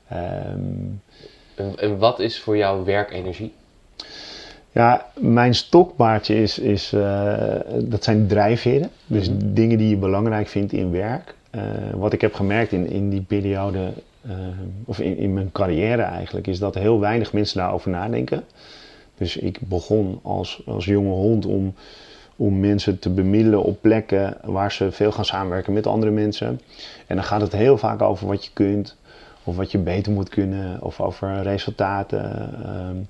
[0.08, 0.52] Okay.
[0.52, 1.02] Um,
[1.54, 3.52] en, en, wat is voor jou werkenergie?
[4.72, 7.34] Ja, mijn stokpaardje is, is uh,
[7.78, 8.90] dat zijn drijfveren.
[9.06, 9.54] Dus mm -hmm.
[9.54, 11.34] dingen die je belangrijk vindt in werk.
[11.54, 11.62] Uh,
[11.94, 13.92] wat ik heb gemerkt in, in die periode,
[14.84, 18.44] of in, in mijn carrière eigenlijk, is dat heel weinig mensen daarover nadenken.
[19.14, 21.74] Dus ik begon als, als jonge hond om,
[22.36, 26.60] om mensen te bemiddelen op plekken waar ze veel gaan samenwerken met andere mensen.
[27.06, 28.96] En dan gaat het heel vaak over wat je kunt,
[29.44, 32.50] of wat je beter moet kunnen, of over resultaten.
[32.88, 33.08] Um,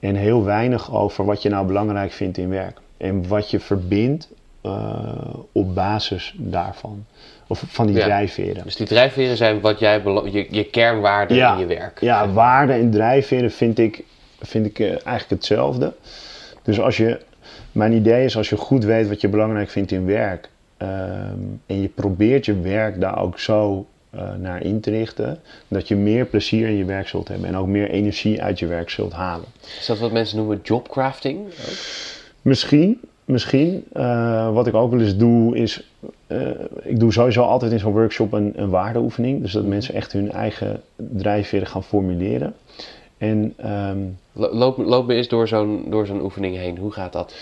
[0.00, 2.80] en heel weinig over wat je nou belangrijk vindt in werk.
[2.96, 4.28] en wat je verbindt
[4.60, 7.04] eh, op basis daarvan.
[7.46, 8.04] Of van die Ja.
[8.04, 8.64] drijfveren.
[8.64, 11.52] Dus die drijfveren zijn wat jij je, je kernwaarden Ja.
[11.52, 12.00] in je werk.
[12.00, 12.34] Ja, zeg maar.
[12.34, 14.04] waarden en drijfveren vind ik,
[14.40, 15.92] vind ik eh, eigenlijk hetzelfde.
[16.62, 17.20] Dus als je,
[17.72, 20.48] mijn idee is als je goed weet wat je belangrijk vindt in werk.
[20.76, 20.90] ehm,
[21.66, 25.40] en je probeert je werk daar ook zo eh, naar in te richten.
[25.68, 27.48] Dat je meer plezier in je werk zult hebben.
[27.48, 29.46] En ook meer energie uit je werk zult halen.
[29.78, 31.38] Is dat wat mensen noemen jobcrafting?
[31.46, 31.74] ook?
[32.42, 33.84] Misschien, misschien.
[33.92, 35.90] Eh, wat ik ook wel eens doe is,
[36.26, 36.40] eh,
[36.82, 39.42] ik doe sowieso altijd in zo'n workshop een, een waardeoefening.
[39.42, 42.54] Dus dat mensen echt hun eigen drijfveren gaan formuleren.
[43.18, 43.54] En
[44.32, 46.78] Lo- Loop, loop me eens door zo'n, door zo'n oefening heen.
[46.78, 47.34] Hoe gaat dat?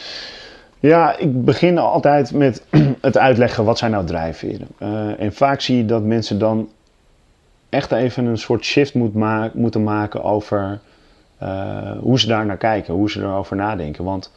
[0.81, 2.65] ja, ik begin altijd met
[3.01, 4.67] het uitleggen wat zijn nou drijfveren.
[4.79, 6.69] Eh, en vaak zie je dat mensen dan
[7.69, 10.81] echt even een soort shift moet ma- moeten maken over
[12.01, 14.05] hoe ze daar naar kijken, hoe ze erover nadenken.
[14.05, 14.33] Want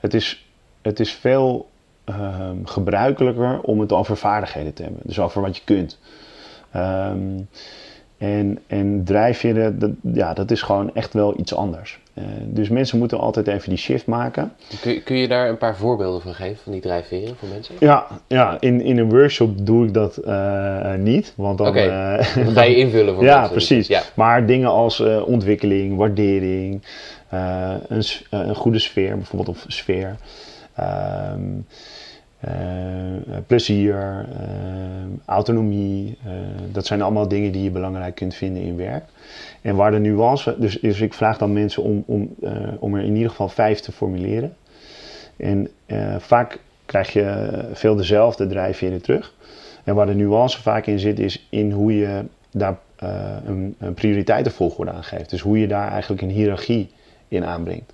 [0.00, 0.41] het is,
[0.82, 1.68] het is veel
[2.04, 5.00] ehm, gebruikelijker om het over vaardigheden te hebben.
[5.04, 5.98] Dus over wat je kunt.
[6.72, 7.18] Ehm,
[8.18, 12.00] en, en drijfveren, dat, ja, dat is gewoon echt wel iets anders.
[12.14, 14.52] Eh, dus mensen moeten altijd even die shift maken.
[14.80, 17.74] Kun, je- kun je daar een paar voorbeelden van geven, van die drijfveren voor mensen?
[17.78, 21.32] Ja, ja in, in een workshop doe ik dat eh, niet.
[21.36, 23.52] Want dan, eh, Dan ga je invullen voor ja, mensen.
[23.56, 23.86] precies.
[23.86, 24.02] Ja.
[24.14, 26.82] Maar dingen als ontwikkeling, waardering,
[27.88, 30.16] een, een goede sfeer, bijvoorbeeld of sfeer,
[33.46, 36.18] plezier, ehm, autonomie.
[36.24, 36.32] eh,
[36.72, 39.04] dat zijn allemaal dingen die je belangrijk kunt vinden in werk.
[39.60, 43.04] En waar de nuance, dus, dus ik vraag dan mensen om, om, eh, om er
[43.04, 44.56] in ieder geval vijf te formuleren.
[45.36, 49.34] En eh, vaak krijg je veel dezelfde drijfveren terug.
[49.84, 53.94] En waar de nuance vaak in zit, is in hoe je daar eh, een, een
[53.94, 55.30] prioriteitenvolgorde aan geeft.
[55.30, 56.90] Dus hoe je daar eigenlijk een hiërarchie
[57.28, 57.92] in aanbrengt.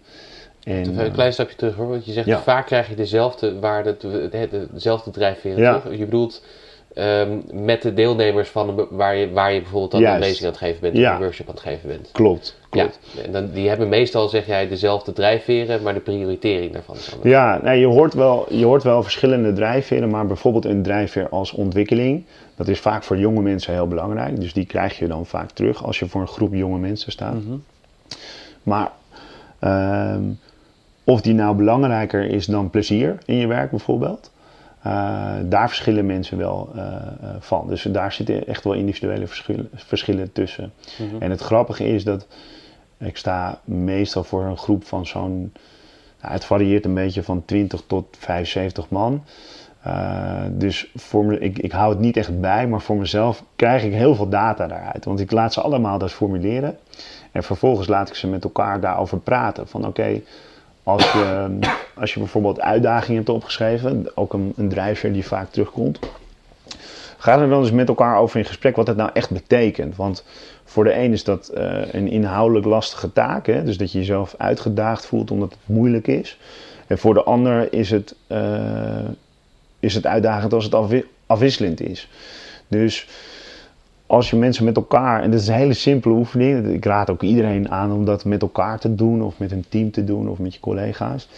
[0.68, 2.38] En, Even eh, een klein stapje terug hoor, want je zegt Ja.
[2.40, 5.78] vaak krijg je dezelfde waarde, de- de- dezelfde drijfveren Ja.
[5.78, 5.98] terug.
[5.98, 6.42] Je bedoelt
[6.94, 10.46] ehm, met de deelnemers van een, waar, je, waar je bijvoorbeeld dan een lezing aan
[10.50, 11.08] het geven bent Ja.
[11.10, 12.08] of een workshop aan het geven bent.
[12.12, 12.98] klopt, klopt.
[13.24, 17.30] En dan, die hebben meestal, zeg jij, dezelfde drijfveren, maar de prioritering daarvan is anders.
[17.32, 21.52] Ja, nee, je, hoort wel, je hoort wel verschillende drijfveren, maar bijvoorbeeld een drijfveer als
[21.52, 22.24] ontwikkeling,
[22.56, 24.40] dat is vaak voor jonge mensen heel belangrijk.
[24.40, 27.34] Dus die krijg je dan vaak terug als je voor een groep jonge mensen staat.
[27.34, 27.56] Mhm.
[28.62, 28.90] Maar
[29.58, 30.22] ehm,
[31.08, 34.30] of die nou belangrijker is dan plezier in je werk bijvoorbeeld,
[34.82, 37.00] eh, daar verschillen mensen wel eh, eh,
[37.38, 37.68] van.
[37.68, 40.72] Dus daar zitten echt wel individuele verschillen, verschillen tussen.
[40.98, 41.22] Mhm.
[41.22, 42.26] En het grappige is dat
[42.98, 45.52] ik sta meestal voor een groep van zo'n,
[46.20, 49.24] nou, het varieert een beetje van 20 tot 75 man.
[50.50, 53.92] Dus voor me, ik, ik hou het niet echt bij, maar voor mezelf krijg ik
[53.92, 55.04] heel veel data daaruit.
[55.04, 56.78] Want ik laat ze allemaal dat formuleren.
[57.32, 59.68] En vervolgens laat ik ze met elkaar daarover praten.
[59.68, 60.20] Van oké,
[60.88, 61.58] als, je,
[61.94, 65.98] als je bijvoorbeeld uitdagingen hebt opgeschreven, ook een, een drijfveer die vaak terugkomt.
[67.18, 69.96] Ga er dan eens met elkaar over in gesprek wat het nou echt betekent.
[69.96, 70.24] Want
[70.64, 73.46] voor de een is dat eh, een inhoudelijk lastige taak.
[73.46, 73.64] Hè?
[73.64, 76.38] Dus dat je jezelf uitgedaagd voelt omdat het moeilijk is.
[76.86, 79.08] En voor de ander is het, eh,
[79.80, 82.08] is het uitdagend als het afwi- afwisselend is.
[82.68, 83.06] Dus
[84.08, 86.66] als je mensen met elkaar, en dat is een hele simpele oefening.
[86.66, 89.90] Ik raad ook iedereen aan om dat met elkaar te doen, of met een team
[89.90, 91.28] te doen, of met je collega's.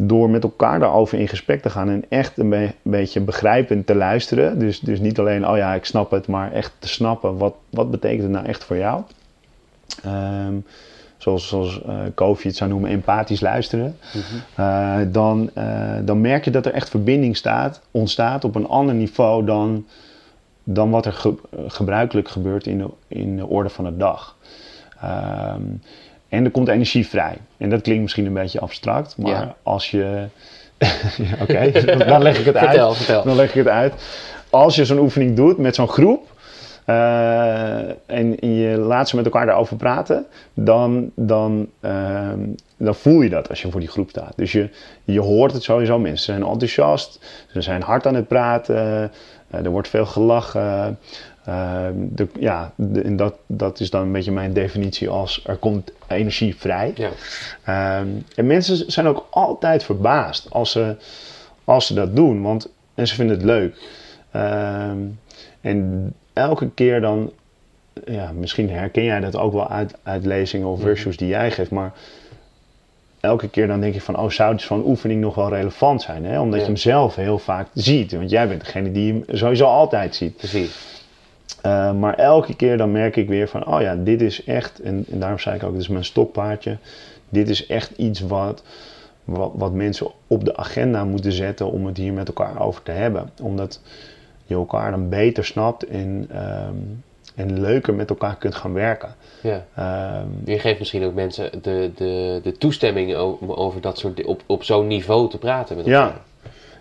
[0.00, 3.86] Door met elkaar daarover in gesprek te gaan en echt een, be- een beetje begrijpend
[3.86, 4.58] te luisteren.
[4.58, 7.90] Dus, dus niet alleen, oh ja, ik snap het, maar echt te snappen, wat, wat
[7.90, 9.02] betekent het nou echt voor jou?
[10.04, 10.54] Ehm,
[11.16, 13.96] zoals zoals eh Kofi het zou noemen, empathisch luisteren.
[14.54, 18.94] Eh, dan, eh, dan merk je dat er echt verbinding staat, ontstaat op een ander
[18.94, 19.86] niveau dan,
[20.64, 21.34] dan wat er ge-
[21.66, 24.36] gebruikelijk gebeurt in de, in de orde van de dag.
[25.00, 25.62] Ehm,
[26.28, 27.36] en er komt energie vrij.
[27.56, 29.54] En dat klinkt misschien een beetje abstract, maar Ja.
[29.62, 30.24] als je.
[31.16, 31.70] Ja, Oké,
[32.04, 32.68] dan leg ik het uit.
[32.68, 33.22] Vertel, vertel.
[33.24, 33.94] Dan leg ik het uit.
[34.50, 36.30] Als je zo'n oefening doet met zo'n groep.
[36.84, 42.38] eh, en je laat ze met elkaar daarover praten, dan, dan, ehm,
[42.84, 44.32] dan voel je dat als je voor die groep staat.
[44.36, 44.68] Dus je,
[45.04, 45.98] je hoort het sowieso.
[45.98, 47.18] Mensen zijn enthousiast,
[47.52, 49.10] ze zijn hard aan het praten,
[49.50, 50.98] eh, er wordt veel gelachen.
[51.44, 55.56] Ehm, de, ja, de- en dat, dat is dan een beetje mijn definitie als er
[55.56, 56.92] komt energie vrij.
[56.94, 57.10] Ja.
[57.64, 60.96] Ehm, en mensen zijn ook altijd verbaasd als ze,
[61.64, 63.76] als ze dat doen, want en ze vinden het leuk.
[64.30, 64.98] Ehm,
[65.60, 67.32] en elke keer dan,
[68.04, 71.70] ja, misschien herken jij dat ook wel uit, uit lezingen of workshops die jij geeft,
[71.70, 71.92] maar
[73.22, 76.24] elke keer dan denk ik van, oh, zou zo'n oefening nog wel relevant zijn?
[76.24, 76.40] Hè?
[76.40, 76.60] Omdat Ja.
[76.60, 80.36] je hem zelf heel vaak ziet, want jij bent degene die hem sowieso altijd ziet.
[80.36, 81.00] Precies.
[81.66, 85.04] Uh, maar elke keer dan merk ik weer van, oh ja, dit is echt, en,
[85.10, 86.76] en daarom zei ik ook, dit is mijn stokpaardje.
[87.28, 88.62] Dit is echt iets wat,
[89.24, 92.90] wat, wat mensen op de agenda moeten zetten om het hier met elkaar over te
[92.90, 93.30] hebben.
[93.42, 93.80] Omdat
[94.44, 96.74] je elkaar dan beter snapt en, ehm,
[97.34, 99.14] en leuker met elkaar kunt gaan werken.
[99.40, 99.64] Ja.
[99.74, 104.42] Ehm, Je geeft misschien ook mensen de, de, de toestemming om over dat soort op,
[104.46, 106.06] op zo'n niveau te praten met elkaar.
[106.06, 106.20] Ja.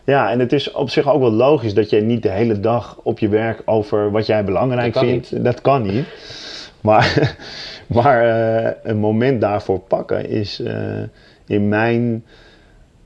[0.03, 2.99] Ja, en het is op zich ook wel logisch dat je niet de hele dag
[3.03, 5.43] op je werk over wat jij belangrijk Dat vindt.
[5.43, 6.05] Dat kan niet.
[6.81, 7.35] Maar,
[7.87, 11.01] maar eh, een moment daarvoor pakken is eh,
[11.47, 12.25] in, mijn,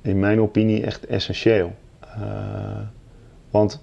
[0.01, 1.71] in mijn opinie echt essentieel.
[1.99, 2.79] Eh,
[3.49, 3.81] want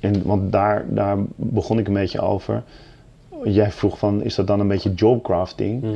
[0.00, 2.62] en, want daar, daar begon ik een beetje over.
[3.44, 5.82] Jij vroeg van, is dat dan een beetje jobcrafting?
[5.82, 5.94] Mhm.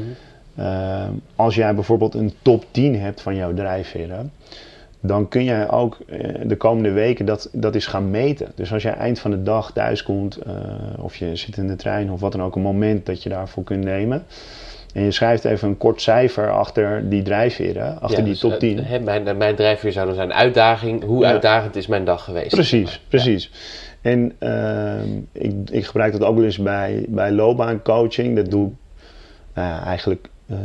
[0.59, 4.33] Uh, als jij bijvoorbeeld een top 10 hebt van jouw drijfveren,
[5.01, 8.53] dan kun jij ook uh, de komende weken dat, dat eens gaan meten.
[8.55, 10.55] Dus als jij eind van de dag thuis komt, uh,
[11.05, 13.65] of je zit in de trein of wat dan ook, een moment dat je daarvoor
[13.65, 14.25] kunt nemen.
[14.95, 18.53] En je schrijft even een kort cijfer achter die drijfveren, achter Ja, die dus, top
[18.53, 18.85] eh, 10.
[18.85, 21.05] hè, mijn, mijn drijfveer zou dan zijn uitdaging.
[21.05, 21.31] Hoe Ja.
[21.31, 22.49] uitdagend is mijn dag geweest?
[22.55, 23.51] Precies, precies.
[24.01, 28.37] En uh, ik, ik, gebruik dat ook wel eens bij, bij loopbaancoaching.
[28.37, 28.75] Dat doe ik
[29.55, 30.57] nou eigenlijk uh,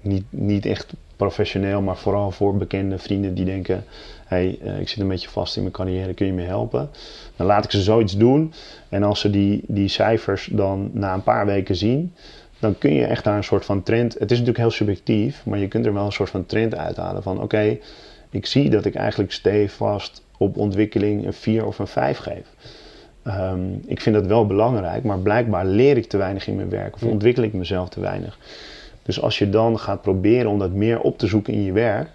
[0.00, 3.84] niet, niet echt professioneel, maar vooral voor bekende vrienden die denken:
[4.24, 6.90] hé, hey, uh, ik zit een beetje vast in mijn carrière, kun je me helpen?
[7.36, 8.52] Dan laat ik ze zoiets doen.
[8.88, 12.12] En als ze die, die cijfers dan na een paar weken zien,
[12.58, 14.12] dan kun je echt daar een soort van trend.
[14.12, 17.22] Het is natuurlijk heel subjectief, maar je kunt er wel een soort van trend uithalen
[17.22, 17.78] van: oké,
[18.30, 22.54] ik zie dat ik eigenlijk stevast op ontwikkeling een 4 of een 5 geef.
[23.26, 26.94] Um, ik vind dat wel belangrijk, maar blijkbaar leer ik te weinig in mijn werk
[26.94, 28.38] of ontwikkel ik mezelf te weinig.
[29.02, 32.08] Dus als je dan gaat proberen om dat meer op te zoeken in je werk,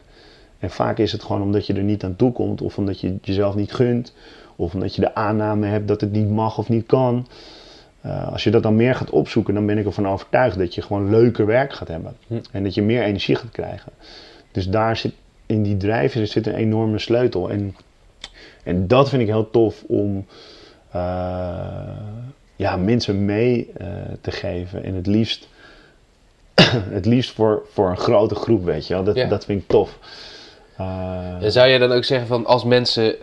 [0.59, 3.07] en vaak is het gewoon omdat je er niet aan toe komt, of omdat je
[3.07, 4.13] het jezelf niet gunt,
[4.55, 7.27] of omdat je de aanname hebt dat het niet mag of niet kan.
[8.05, 10.81] Uh, als je dat dan meer gaat opzoeken, dan ben ik ervan overtuigd dat je
[10.81, 12.15] gewoon leuker werk gaat hebben.
[12.27, 12.39] Hm.
[12.51, 13.91] En dat je meer energie gaat krijgen.
[14.51, 15.13] Dus daar zit,
[15.45, 17.49] in die drijven zit een enorme sleutel.
[17.49, 17.75] En,
[18.63, 20.25] en dat vind ik heel tof om
[20.95, 21.01] uh,
[22.55, 23.87] ja, mensen mee uh,
[24.21, 24.83] te geven.
[24.83, 25.47] En het liefst,
[26.97, 29.03] het liefst voor, voor een grote groep, weet je wel.
[29.03, 29.27] Dat, Ja.
[29.27, 29.97] dat vind ik tof.
[30.79, 33.15] Uh, En zou je dan ook zeggen van als mensen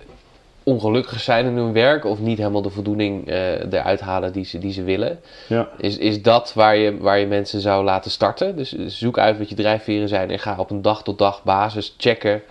[0.63, 4.59] ongelukkig zijn in hun werk of niet helemaal de voldoening eh, eruit halen die ze,
[4.59, 5.69] die ze willen, ja.
[5.79, 8.57] is, is dat waar je, waar je mensen zou laten starten?
[8.57, 11.95] Dus zoek uit wat je drijfveren zijn en ga op een dag tot dag basis
[11.99, 12.43] checken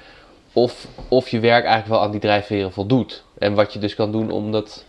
[0.55, 3.23] of, of je werk eigenlijk wel aan die drijfveren voldoet.
[3.37, 4.85] En wat je dus kan doen om dat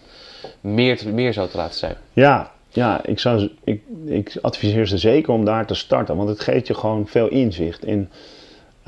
[0.60, 1.96] meer, te, meer zo te laten zijn.
[2.12, 6.40] Ja, ja ik, zou, ik, ik adviseer ze zeker om daar te starten, want het
[6.40, 7.84] geeft je gewoon veel inzicht.
[7.84, 8.10] En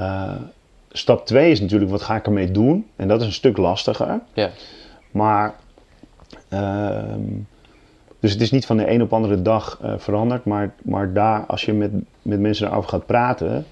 [0.00, 0.32] uh,
[0.92, 2.86] stap 2 is natuurlijk, wat ga ik ermee doen?
[2.96, 4.20] En dat is een stuk lastiger.
[4.32, 4.50] Ja.
[5.10, 5.54] Maar,
[6.52, 7.14] uh,
[8.20, 11.44] dus het is niet van de een op andere dag uh, veranderd, maar, maar daar,
[11.46, 11.90] als je met,
[12.22, 13.66] met mensen daarover gaat praten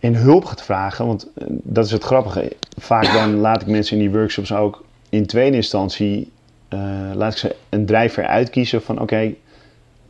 [0.00, 2.52] en hulp gaat vragen, want uh, dat is het grappige.
[2.78, 6.32] Vaak dan laat ik mensen in die workshops ook in tweede instantie
[6.68, 6.80] uh,
[7.14, 9.38] laat ik ze een drijver uitkiezen van oké, okay,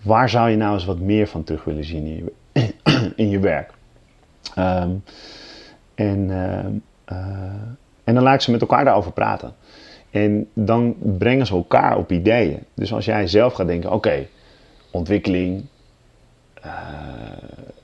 [0.02, 2.74] waar zou je nou eens wat meer van terug willen zien in je,
[3.22, 3.70] in je werk?
[4.58, 5.02] Um,
[5.94, 7.52] en, uh, uh,
[8.04, 9.54] en dan laat ik ze met elkaar daarover praten.
[10.10, 12.62] En dan brengen ze elkaar op ideeën.
[12.74, 14.28] Dus als jij zelf gaat denken, oké, okay,
[14.90, 15.64] ontwikkeling,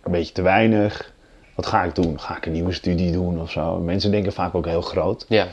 [0.02, 1.13] een beetje te weinig.
[1.54, 2.20] Wat ga ik doen?
[2.20, 3.78] Ga ik een nieuwe studie doen of zo?
[3.78, 5.24] Mensen denken vaak ook heel groot.
[5.28, 5.46] Ja.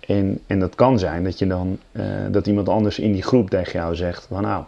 [0.00, 3.50] En, en dat kan zijn dat je dan uh, dat iemand anders in die groep
[3.50, 4.64] tegen jou zegt van nou,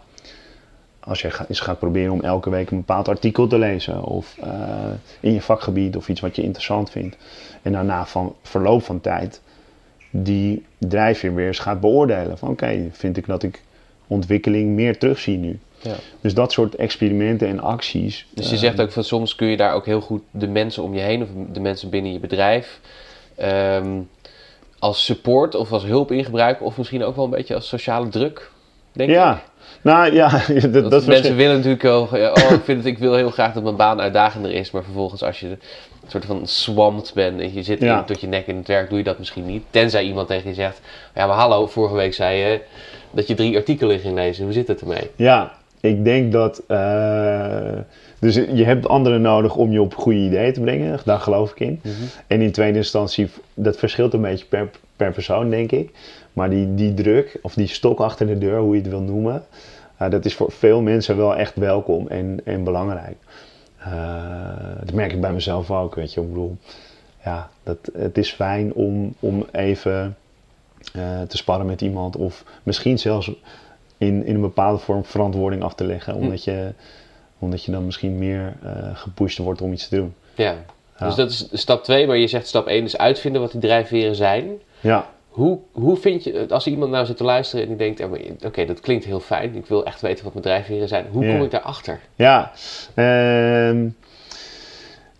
[0.99, 4.53] als je eens gaat proberen om elke week een bepaald artikel te lezen of uh,
[5.19, 7.17] in je vakgebied of iets wat je interessant vindt.
[7.61, 9.41] En daarna van verloop van tijd
[10.09, 13.61] die drijfveer weer eens gaat beoordelen van oké, okay, vind ik dat ik
[14.07, 15.59] ontwikkeling meer terugzie nu.
[15.81, 15.95] Ja.
[16.21, 18.25] Dus dat soort experimenten en acties.
[18.33, 20.83] Dus je uh, zegt ook van soms kun je daar ook heel goed de mensen
[20.83, 22.79] om je heen of de mensen binnen je bedrijf
[23.41, 24.09] um,
[24.79, 28.07] als support of als hulp in gebruiken of misschien ook wel een beetje als sociale
[28.07, 28.51] druk,
[28.91, 29.33] denk ja.
[29.33, 29.41] ik.
[29.81, 30.29] Nou ja,
[30.71, 33.63] dat, dat, mensen willen natuurlijk wel, oh ik, vind het, ik wil heel graag dat
[33.63, 35.59] mijn baan uitdagender is, maar vervolgens als je een
[36.07, 37.99] soort van swamped bent en je zit Ja.
[37.99, 39.63] in, tot je nek in het werk, doe je dat misschien niet.
[39.69, 40.81] Tenzij iemand tegen je zegt,
[41.15, 42.61] ja maar hallo, vorige week zei je
[43.11, 45.09] dat je drie artikelen ging lezen, hoe zit het ermee?
[45.15, 46.63] Ja, ik denk dat.
[46.67, 47.71] eh,
[48.19, 51.59] dus je hebt anderen nodig om je op goede ideeën te brengen, daar geloof ik
[51.59, 51.81] in.
[52.27, 55.91] En in tweede instantie, dat verschilt een beetje per, per persoon, denk ik.
[56.33, 59.43] Maar die, die druk, of die stok achter de deur, hoe je het wil noemen,
[59.97, 63.17] eh, dat is voor veel mensen wel echt welkom en, en belangrijk.
[63.77, 63.91] Eh,
[64.83, 66.21] dat merk ik bij mezelf ook, weet je.
[66.21, 66.57] Ik bedoel,
[67.23, 70.15] ja, dat, het is fijn om, om even
[71.27, 73.31] te sparren met iemand, of misschien zelfs
[73.99, 76.73] in, in een bepaalde vorm verantwoording af te leggen, omdat je,
[77.39, 80.13] omdat je dan misschien meer uh, gepusht wordt om iets te doen.
[80.35, 80.55] Ja,
[80.99, 81.05] Ja.
[81.05, 84.15] Dus dat is stap 2, maar je zegt stap 1 is uitvinden wat die drijfveren
[84.15, 84.49] zijn.
[84.79, 88.65] Ja, Hoe, hoe vind je, als iemand nou zit te luisteren en die denkt, oké,
[88.65, 91.05] dat klinkt heel fijn, ik wil echt weten wat mijn drijfveren zijn.
[91.11, 91.31] Hoe Ja.
[91.33, 91.99] kom ik daarachter?
[92.15, 92.51] ja.
[92.95, 93.87] Ehm,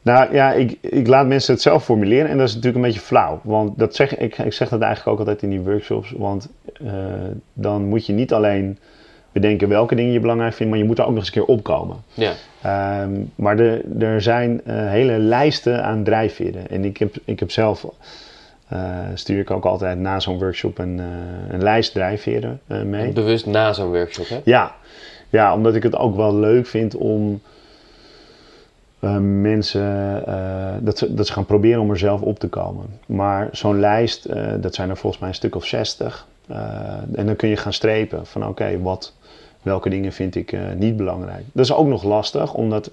[0.09, 3.05] nou ja, ik, ik laat mensen het zelf formuleren en dat is natuurlijk een beetje
[3.05, 3.39] flauw.
[3.43, 6.13] Want dat zeg, ik, ik zeg dat eigenlijk ook altijd in die workshops.
[6.17, 6.49] Want
[6.85, 6.93] eh,
[7.53, 8.77] dan moet je niet alleen
[9.31, 11.55] bedenken welke dingen je belangrijk vindt, maar je moet er ook nog eens een keer
[11.55, 11.97] opkomen.
[12.13, 12.31] Ja,
[12.61, 16.69] Ehm, maar de, er zijn eh, hele lijsten aan drijfveren.
[16.69, 17.85] En ik heb, ik heb zelf,
[18.67, 18.79] eh,
[19.13, 21.01] stuur ik ook altijd na zo'n workshop een,
[21.49, 23.11] een lijst drijfveren mee.
[23.11, 24.39] bewust na zo'n workshop, hè?
[24.43, 24.75] Ja.
[25.29, 27.41] ja, omdat ik het ook wel leuk vind om
[28.99, 32.85] eh, mensen, eh, dat, ze, dat ze gaan proberen om er zelf op te komen.
[33.05, 36.27] Maar zo'n lijst, eh, dat zijn er volgens mij een stuk of 60.
[36.47, 36.57] Eh,
[37.13, 39.13] en dan kun je gaan strepen van oké, wat,
[39.61, 41.43] welke dingen vind ik niet belangrijk.
[41.51, 42.91] Dat is ook nog lastig, omdat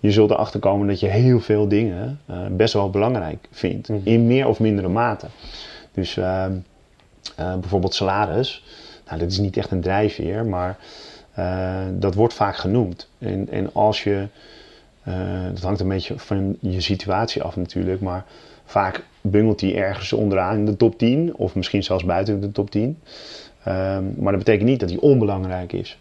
[0.00, 2.20] je zult erachter komen dat je heel veel dingen
[2.50, 3.88] best wel belangrijk vindt.
[3.88, 4.00] Mhm.
[4.04, 5.26] In meer of mindere mate.
[5.92, 6.18] Dus
[7.34, 8.64] bijvoorbeeld salaris.
[9.06, 10.78] Nou, dat is niet echt een drijfveer, maar
[11.98, 13.08] dat wordt vaak genoemd.
[13.18, 14.26] En, en als je,
[15.02, 15.14] eh,
[15.52, 18.24] dat hangt een beetje van je situatie af natuurlijk, maar
[18.64, 22.70] vaak bungelt die ergens onderaan in de top 10, of misschien zelfs buiten de top
[22.70, 22.98] 10.
[23.64, 25.98] Ehm, maar dat betekent niet dat die onbelangrijk is.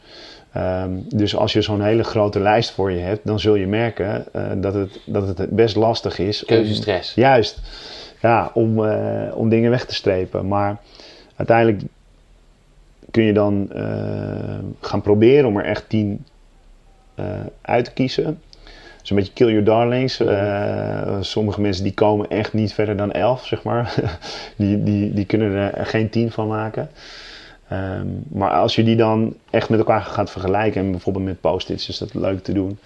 [0.54, 4.34] Ehm, dus als je zo'n hele grote lijst voor je hebt, dan zul je merken
[4.34, 6.42] eh, dat, het, dat het best lastig is.
[6.42, 7.14] om- Keuzestress.
[7.14, 7.62] Juist.
[8.22, 10.48] Ja, om, eh, om dingen weg te strepen.
[10.48, 10.78] Maar
[11.36, 11.82] uiteindelijk
[13.12, 13.70] kun je dan
[14.82, 16.26] gaan proberen om er echt tien
[17.16, 17.26] eh,
[17.62, 18.42] uit te kiezen.
[19.10, 20.20] Is een beetje kill your darlings.
[20.20, 23.94] Eh, sommige mensen die komen echt niet verder dan elf, zeg maar.
[24.58, 26.90] die, die, die kunnen er geen tien van maken.
[27.70, 31.90] Ehm, maar als je die dan echt met elkaar gaat vergelijken, en bijvoorbeeld met post-its
[31.90, 32.80] is dat leuk te doen,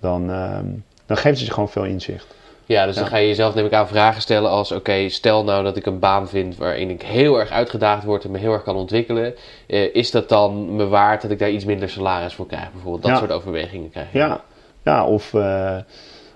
[0.00, 0.64] dan, ehm,
[1.06, 2.34] dan geeft het je gewoon veel inzicht.
[2.64, 3.00] Ja, dus Ja.
[3.00, 4.72] dan ga je jezelf neem ik aan vragen stellen als...
[4.72, 8.24] oké, stel nou dat ik een baan vind waarin ik heel erg uitgedaagd word...
[8.24, 9.34] en me heel erg kan ontwikkelen.
[9.66, 12.72] eh, is dat dan me waard dat ik daar iets minder salaris voor krijg?
[12.72, 13.18] Bijvoorbeeld dat Ja.
[13.18, 14.18] soort overwegingen krijg je.
[14.18, 14.40] Ja,
[14.86, 15.76] ja of eh,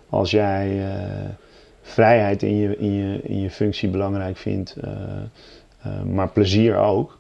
[0.09, 1.29] als jij eh,
[1.83, 7.19] vrijheid in je, in, je, in je functie belangrijk vindt, eh, maar plezier ook.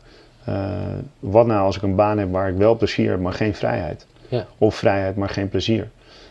[1.19, 4.07] Wat nou als ik een baan heb waar ik wel plezier heb, maar geen vrijheid?
[4.29, 4.47] Ja.
[4.59, 5.89] Of vrijheid, maar geen plezier?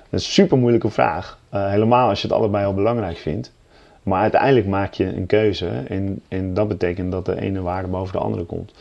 [0.10, 1.40] Dat is een super moeilijke vraag.
[1.50, 3.52] Helemaal als je het allebei al belangrijk vindt.
[4.04, 8.14] Maar uiteindelijk maak je een keuze en, en dat betekent dat de ene waarde boven
[8.14, 8.74] de andere komt.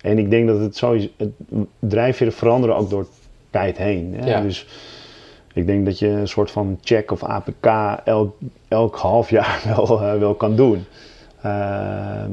[0.00, 1.32] En ik denk dat het sowieso, het
[1.78, 3.06] drijfveren veranderen ook door
[3.50, 4.14] tijd heen.
[4.14, 4.30] Hè?
[4.30, 4.40] Ja.
[4.40, 4.66] Dus
[5.56, 7.66] ik denk dat je een soort van check of APK
[8.04, 8.36] elk,
[8.68, 10.84] elk half jaar wel, eh, wel kan doen.
[11.42, 12.30] Ehm,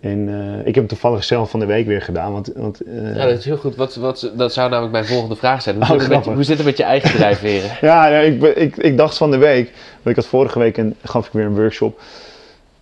[0.00, 2.32] en eh, ik heb het toevallig zelf van de week weer gedaan.
[2.32, 3.76] Want, want, eh, Ja, dat is heel goed.
[3.76, 5.74] Wat, wat, dat zou namelijk mijn volgende vraag zijn.
[5.76, 6.34] Hoe, Oh, zit, het met, grappig.
[6.34, 7.70] hoe zit het met je eigen drijfveren?
[7.88, 10.94] Ja, nee, ik, ik, ik dacht van de week, want ik had vorige week een,
[11.02, 12.00] gaf ik weer een workshop.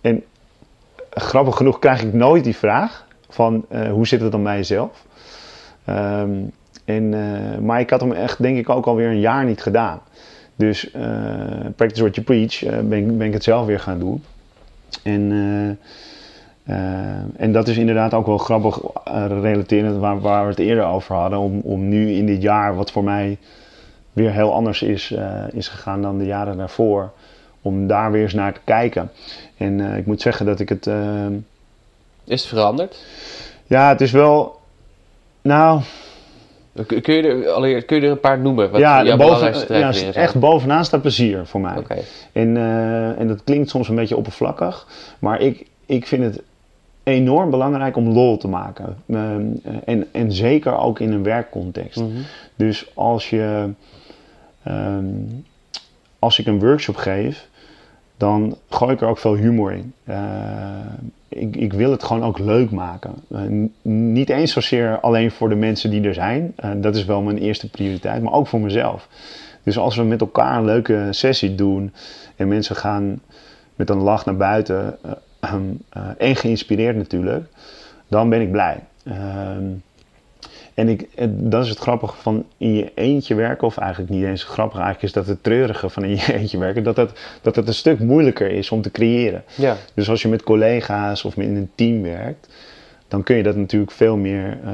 [0.01, 0.23] En
[1.09, 5.05] grappig genoeg krijg ik nooit die vraag van hoe zit het dan bij jezelf?
[5.85, 6.29] Ehm,
[6.95, 9.99] en, eh, maar ik had hem echt denk ik ook alweer een jaar niet gedaan.
[10.55, 11.01] Dus eh,
[11.75, 14.23] practice what you preach eh, ben, ik- ben ik het zelf weer gaan doen.
[15.03, 15.31] En,
[17.37, 18.79] en dat is inderdaad ook wel grappig
[19.41, 21.39] relaterend waar, waar we het eerder over hadden.
[21.39, 23.37] Om, om nu in dit jaar, wat voor mij
[24.13, 25.13] weer heel anders is,
[25.51, 27.11] is gegaan dan de jaren daarvoor.
[27.61, 29.11] Om daar weer eens naar te kijken.
[29.57, 30.87] En ik moet zeggen dat ik het.
[32.23, 33.05] Is het veranderd?
[33.67, 34.59] ja, het is wel.
[35.41, 35.81] Nou,
[37.01, 38.71] Kun je er, allereerst, kun je er een paar noemen?
[38.71, 41.83] Wat ja, boven, ja, echt bovenaan staat plezier voor mij.
[42.31, 44.87] En, eh, en dat klinkt soms een beetje oppervlakkig,
[45.19, 46.41] maar ik, ik vind het
[47.03, 48.97] enorm belangrijk om lol te maken.
[49.07, 49.45] Ehm,
[49.85, 51.99] en, en zeker ook in een werkcontext.
[51.99, 52.09] Mhm.
[52.55, 53.69] Dus als je,
[54.63, 55.05] ehm,
[56.19, 57.47] als ik een workshop geef,
[58.17, 59.93] dan gooi ik er ook veel humor in.
[60.03, 60.17] Eh,
[61.33, 63.13] ik, ik wil het gewoon ook leuk maken.
[63.29, 63.41] Eh,
[63.91, 66.53] niet eens zozeer alleen voor de mensen die er zijn.
[66.55, 69.07] Eh, dat is wel mijn eerste prioriteit, maar ook voor mezelf.
[69.63, 71.93] Dus als we met elkaar een leuke sessie doen
[72.35, 73.21] en mensen gaan
[73.75, 74.97] met een lach naar buiten
[75.39, 77.45] ehm, eh, en geïnspireerd natuurlijk,
[78.07, 78.79] dan ben ik blij.
[79.03, 79.65] Ehm,
[80.81, 84.43] en ik, dat is het grappige van in je eentje werken, of eigenlijk niet eens
[84.43, 87.11] grappig, eigenlijk is dat het treurige van in je eentje werken, dat het,
[87.41, 89.43] dat het een stuk moeilijker is om te creëren.
[89.55, 89.77] Ja.
[89.93, 92.47] Dus als je met collega's of in een team werkt,
[93.07, 94.71] dan kun je dat natuurlijk veel meer eh,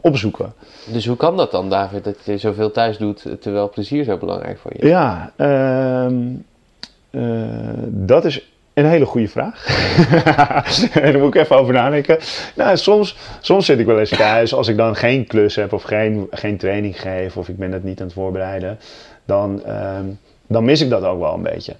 [0.00, 0.52] opzoeken.
[0.92, 4.58] Dus hoe kan dat dan, David, dat je zoveel thuis doet terwijl plezier zo belangrijk
[4.58, 4.88] voor je is?
[4.88, 6.22] Ja, ehm,
[7.10, 7.22] eh,
[7.86, 9.64] dat is een hele goede vraag.
[10.94, 12.18] daar moet ik even over nadenken.
[12.54, 15.82] Nou, soms, soms zit ik wel eens thuis als ik dan geen klus heb of
[15.82, 18.78] geen, geen training geef of ik ben het niet aan het voorbereiden.
[19.24, 20.04] Dan, ehm,
[20.46, 21.76] dan mis ik dat ook wel een beetje.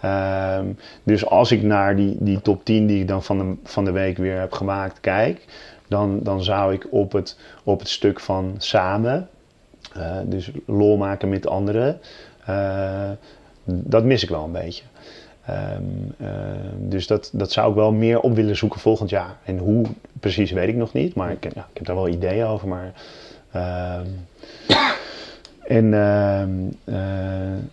[0.00, 0.66] Ehm,
[1.02, 3.92] dus als ik naar die, die top 10 die ik dan van de, van de
[3.92, 5.44] week weer heb gemaakt kijk,
[5.88, 9.28] dan, dan zou ik op het, op het stuk van samen,
[9.96, 12.00] uh, dus lol maken met anderen,
[12.48, 13.10] uh,
[13.64, 14.84] dat mis ik wel een beetje.
[15.50, 16.28] Um, uh,
[16.78, 19.36] dus dat, dat zou ik wel meer op willen zoeken volgend jaar.
[19.44, 19.86] En hoe
[20.20, 22.68] precies weet ik nog niet, maar ik, ik heb daar wel ideeën over.
[22.68, 22.92] Maar,
[25.66, 25.88] en,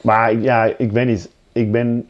[0.01, 1.29] maar ja, ik weet niet.
[1.51, 2.07] Ik ben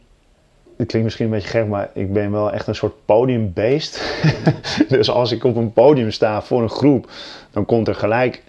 [0.76, 4.20] het klinkt misschien een beetje gek, maar ik ben wel echt een soort podiumbeest.
[4.88, 7.10] dus als ik op een podium sta voor een groep,
[7.50, 8.42] dan komt er gelijk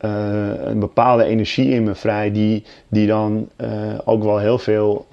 [0.00, 0.10] uh,
[0.64, 3.68] een bepaalde energie in me vrij, die, die dan uh,
[4.04, 5.06] ook wel heel veel.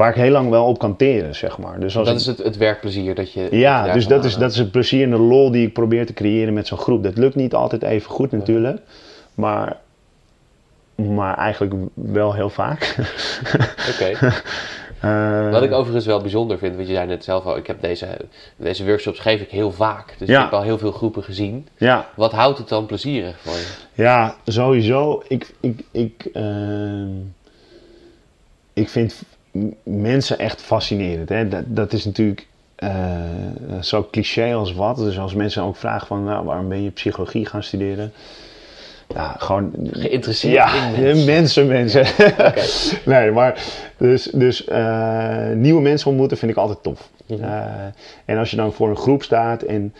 [0.00, 1.80] Waar ik heel lang wel op kan teren, zeg maar.
[1.80, 3.48] Dus als dat ik, is het, het werkplezier dat je.
[3.50, 6.12] Ja, dus dat is, dat is het plezier en de lol die ik probeer te
[6.12, 7.02] creëren met zo'n groep.
[7.02, 8.80] Dat lukt niet altijd even goed natuurlijk.
[9.34, 9.76] Maar
[10.94, 12.96] maar eigenlijk wel heel vaak.
[13.94, 14.16] Oké.
[14.16, 14.32] Okay.
[15.04, 17.80] Uh, Wat ik overigens wel bijzonder vind, want je zei net zelf al, ik heb
[17.80, 18.06] deze,
[18.56, 20.14] deze workshops geef ik heel vaak.
[20.18, 20.36] Dus ja.
[20.36, 21.68] ik heb al heel veel groepen gezien.
[21.76, 22.08] Ja.
[22.14, 23.66] Wat houdt het dan plezierig voor je?
[23.94, 25.22] Ja, sowieso.
[25.28, 26.44] Ik, ik, ik, uh,
[28.72, 29.22] ik vind
[29.82, 31.28] mensen echt fascinerend.
[31.28, 31.48] Hè?
[31.48, 32.46] Dat, dat is natuurlijk
[32.78, 32.90] uh,
[33.80, 34.96] zo cliché als wat.
[34.96, 38.12] Dus als mensen ook vragen van, nou, waarom ben je psychologie gaan studeren?
[39.14, 39.72] Ja, gewoon...
[39.90, 40.92] Geïnteresseerd ja, in
[41.24, 41.26] mensen.
[41.26, 42.26] mensen, mensen.
[42.26, 42.32] Ja.
[42.32, 42.68] Okay.
[43.20, 43.62] nee, maar
[43.96, 47.08] dus, dus uh, nieuwe mensen ontmoeten vind ik altijd tof.
[47.26, 47.44] Mm -hmm.
[47.44, 47.64] uh,
[48.24, 49.94] en als je dan voor een groep staat en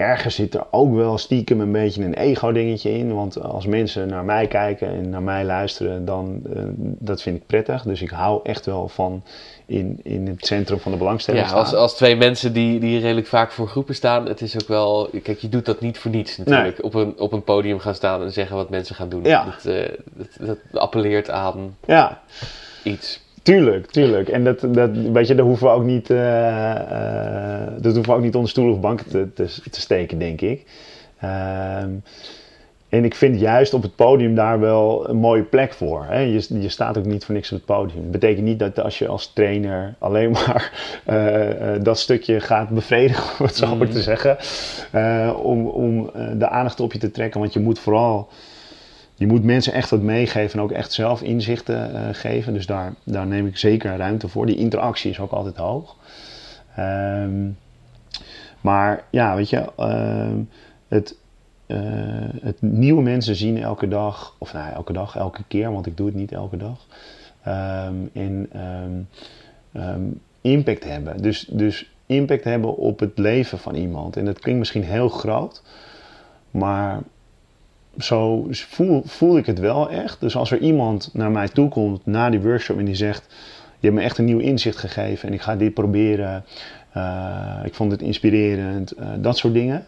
[0.00, 3.14] ergens zit er ook wel stiekem een beetje een ego-dingetje in.
[3.14, 7.46] Want als mensen naar mij kijken en naar mij luisteren, dan uh, dat vind ik
[7.46, 7.82] prettig.
[7.82, 9.22] Dus ik hou echt wel van
[9.66, 13.26] in, in het centrum van de belangstelling ja, als, als twee mensen die, die redelijk
[13.26, 15.10] vaak voor groepen staan, het is ook wel...
[15.22, 16.76] Kijk, je doet dat niet voor niets natuurlijk.
[16.76, 16.84] Nee.
[16.84, 19.24] Op, een, op een podium gaan staan en zeggen wat mensen gaan doen.
[19.24, 19.44] Ja.
[19.44, 22.20] Dat, uh, dat, dat appelleert aan ja.
[22.82, 23.20] iets.
[23.42, 24.28] Tuurlijk, tuurlijk.
[24.28, 28.12] En dat, dat, weet je, daar hoeven we ook niet, uh, uh, dat hoeven we
[28.12, 30.64] ook niet onder stoel of bank te, te, te steken, denk ik.
[31.24, 31.82] Uh,
[32.88, 36.04] en ik vind juist op het podium daar wel een mooie plek voor.
[36.08, 36.18] Hè?
[36.18, 38.02] Je, je staat ook niet voor niks op het podium.
[38.02, 40.72] Dat betekent niet dat als je als trainer alleen maar
[41.82, 44.36] dat stukje gaat bevredigen, wat zou ik te zeggen,
[45.36, 47.40] om, om de aandacht op je te trekken.
[47.40, 48.28] Want je moet vooral
[49.20, 52.52] je moet mensen echt wat meegeven en ook echt zelf inzichten uh, geven.
[52.52, 54.46] Dus daar, daar neem ik zeker ruimte voor.
[54.46, 55.96] Die interactie is ook altijd hoog.
[56.78, 57.58] Um,
[58.60, 60.44] maar ja, weet je, uh,
[60.88, 61.16] het,
[61.66, 61.78] uh,
[62.42, 66.06] het nieuwe mensen zien elke dag, of nou elke dag, elke keer, want ik doe
[66.06, 66.86] het niet elke dag.
[67.88, 68.50] Um, en
[69.74, 71.22] um, impact hebben.
[71.22, 74.16] Dus, dus impact hebben op het leven van iemand.
[74.16, 75.62] En dat klinkt misschien heel groot,
[76.50, 77.00] maar
[77.98, 80.20] zo voel, voel ik het wel echt.
[80.20, 83.26] Dus als er iemand naar mij toe komt na die workshop en die zegt:
[83.78, 86.44] Je hebt me echt een nieuw inzicht gegeven en ik ga dit proberen.
[86.96, 89.86] Uh, ik vond het inspirerend, uh, dat soort dingen.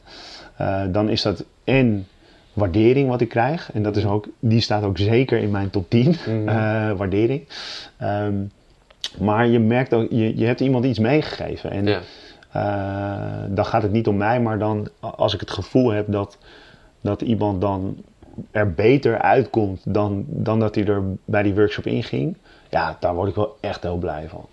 [0.61, 2.07] Uh, dan is dat en
[2.53, 3.71] waardering wat ik krijg.
[3.73, 6.17] En dat is ook, die staat ook zeker in mijn top 10.
[6.29, 6.45] Mm.
[6.99, 7.45] waardering.
[8.03, 8.51] Um,
[9.19, 11.71] maar je merkt ook, je, je hebt iemand iets meegegeven.
[11.71, 12.01] En ja.
[13.49, 16.39] dan gaat het niet om mij, maar dan als ik het gevoel heb dat
[17.03, 17.97] dat iemand dan
[18.51, 22.37] er beter uitkomt dan, dan dat hij er bij die workshop inging,
[22.71, 24.47] ja, daar word ik wel echt heel blij van.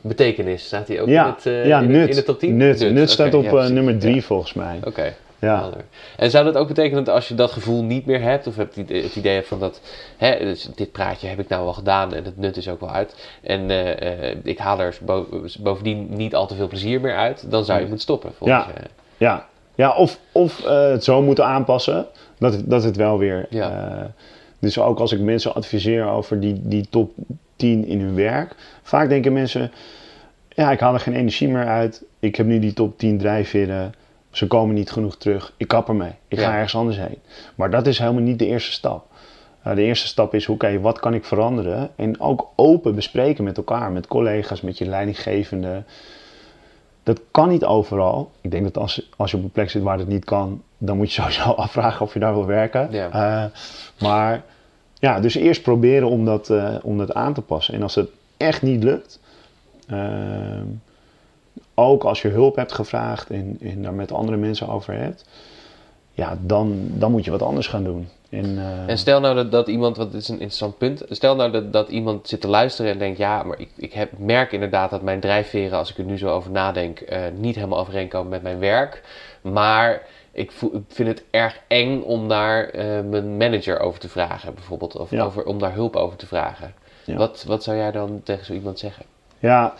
[0.00, 2.56] Betekenis, staat hij ook ja, in, het, uh, ja, in, nut, in de top 10?
[2.56, 4.20] Nut, nut, nut staat okay, op ja, uh, nummer 3 ja.
[4.20, 4.76] volgens mij.
[4.76, 4.88] Oké.
[4.88, 5.14] Okay.
[5.40, 5.70] Ja.
[6.16, 8.76] En zou dat ook betekenen dat als je dat gevoel niet meer hebt, of hebt
[8.76, 9.80] het idee hebt van dat,
[10.16, 12.90] hè, dus dit praatje heb ik nou al gedaan en het nut is ook wel
[12.90, 14.98] uit, en uh, uh, ik haal er
[15.60, 18.32] bovendien niet al te veel plezier meer uit, dan zou je moeten stoppen.
[18.40, 18.66] Ja.
[18.74, 18.88] Je.
[19.16, 19.46] ja,
[19.78, 22.06] ja, of, of uh, het zo moeten aanpassen
[22.38, 23.46] dat het, dat het wel weer.
[23.50, 23.96] Ja.
[23.98, 24.04] Uh,
[24.58, 27.12] dus ook als ik mensen adviseer over die, die top
[27.56, 29.70] 10 in hun werk, vaak denken mensen:
[30.48, 32.04] ja, ik haal er geen energie meer uit.
[32.18, 33.94] Ik heb nu die top 10 drijfveren.
[34.30, 35.52] Ze komen niet genoeg terug.
[35.56, 36.12] Ik kap ermee.
[36.28, 36.44] Ik Ja.
[36.48, 37.18] ga ergens anders heen.
[37.54, 39.06] Maar dat is helemaal niet de eerste stap.
[39.66, 41.90] Uh, de eerste stap is: oké, wat kan ik veranderen?
[41.96, 45.82] En ook open bespreken met elkaar, met collega's, met je leidinggevende.
[47.08, 48.30] Dat kan niet overal.
[48.40, 50.96] Ik denk dat als, als je op een plek zit waar het niet kan, dan
[50.96, 52.94] moet je sowieso afvragen of je daar wil werken.
[52.94, 53.44] Uh,
[54.00, 54.44] maar
[54.94, 57.74] ja, dus eerst proberen om dat, uh, om dat aan te passen.
[57.74, 59.20] En als het echt niet lukt,
[59.90, 60.60] uh,
[61.74, 65.24] ook als je hulp hebt gevraagd en, en daar met andere mensen over hebt,
[66.12, 68.08] ja, dan, dan moet je wat anders gaan doen.
[68.30, 71.02] En, uh, En stel nou dat, dat iemand, want dit is een interessant punt.
[71.08, 74.10] Stel nou dat, dat iemand zit te luisteren en denkt: ja, maar ik, ik heb,
[74.18, 77.78] merk inderdaad dat mijn drijfveren, als ik er nu zo over nadenk, uh, niet helemaal
[77.78, 79.02] overeenkomen met mijn werk.
[79.42, 80.02] Maar
[80.32, 84.54] ik, voel, ik vind het erg eng om daar uh, mijn manager over te vragen,
[84.54, 84.96] bijvoorbeeld.
[84.96, 85.24] Of Ja.
[85.24, 86.74] over, om daar hulp over te vragen.
[87.04, 87.16] Ja.
[87.16, 89.04] Wat, wat zou jij dan tegen zo iemand zeggen?
[89.38, 89.74] Ja,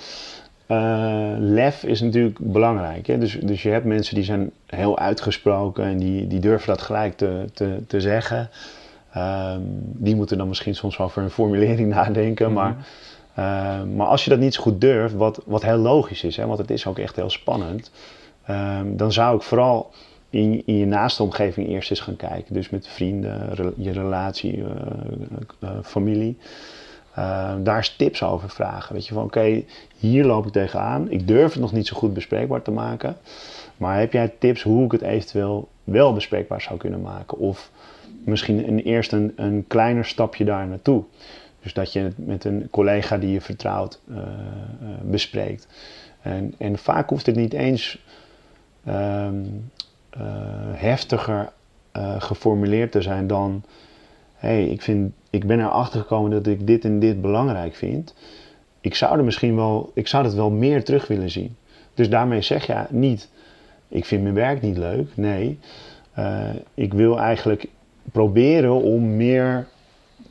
[0.68, 3.06] eh, lef is natuurlijk belangrijk.
[3.06, 3.18] Hè?
[3.18, 7.16] Dus, dus je hebt mensen die zijn heel uitgesproken en die, die durven dat gelijk
[7.16, 8.50] te, te, te zeggen.
[9.12, 12.52] Ehm, die moeten dan misschien soms wel over een formulering nadenken.
[12.52, 12.76] Maar,
[13.34, 16.46] ehm, maar als je dat niet zo goed durft, wat, wat heel logisch is, hè?
[16.46, 17.90] want het is ook echt heel spannend.
[18.44, 19.90] ehm, dan zou ik vooral
[20.30, 22.54] in, in je naaste omgeving eerst eens gaan kijken.
[22.54, 24.68] Dus met vrienden, re- je relatie, eh,
[25.60, 26.38] eh, familie.
[27.18, 28.94] Uh, daar eens tips over vragen.
[28.94, 29.62] Weet je van oké,
[29.96, 31.10] hier loop ik tegenaan.
[31.10, 33.16] Ik durf het nog niet zo goed bespreekbaar te maken.
[33.76, 37.38] Maar heb jij tips hoe ik het eventueel wel bespreekbaar zou kunnen maken?
[37.38, 37.70] Of
[38.24, 41.04] misschien een, eerst een, kleiner stapje daar naartoe.
[41.62, 44.22] Dus dat je het met een collega die je vertrouwt uh, uh,
[45.02, 45.68] bespreekt.
[46.22, 48.04] En, en, vaak hoeft het niet eens
[48.88, 49.70] um,
[50.72, 51.52] heftiger
[52.18, 53.64] geformuleerd te zijn dan
[54.38, 58.14] hey, ik, vind, ik ben erachter gekomen dat ik dit en dit belangrijk vind.
[58.80, 61.56] Ik zou er misschien wel, ik zou dat wel meer terug willen zien.
[61.94, 63.28] Dus daarmee zeg je niet,
[63.88, 65.08] ik vind mijn werk niet leuk.
[65.14, 65.58] Nee,
[66.18, 67.68] uh, ik wil eigenlijk
[68.12, 69.66] proberen om meer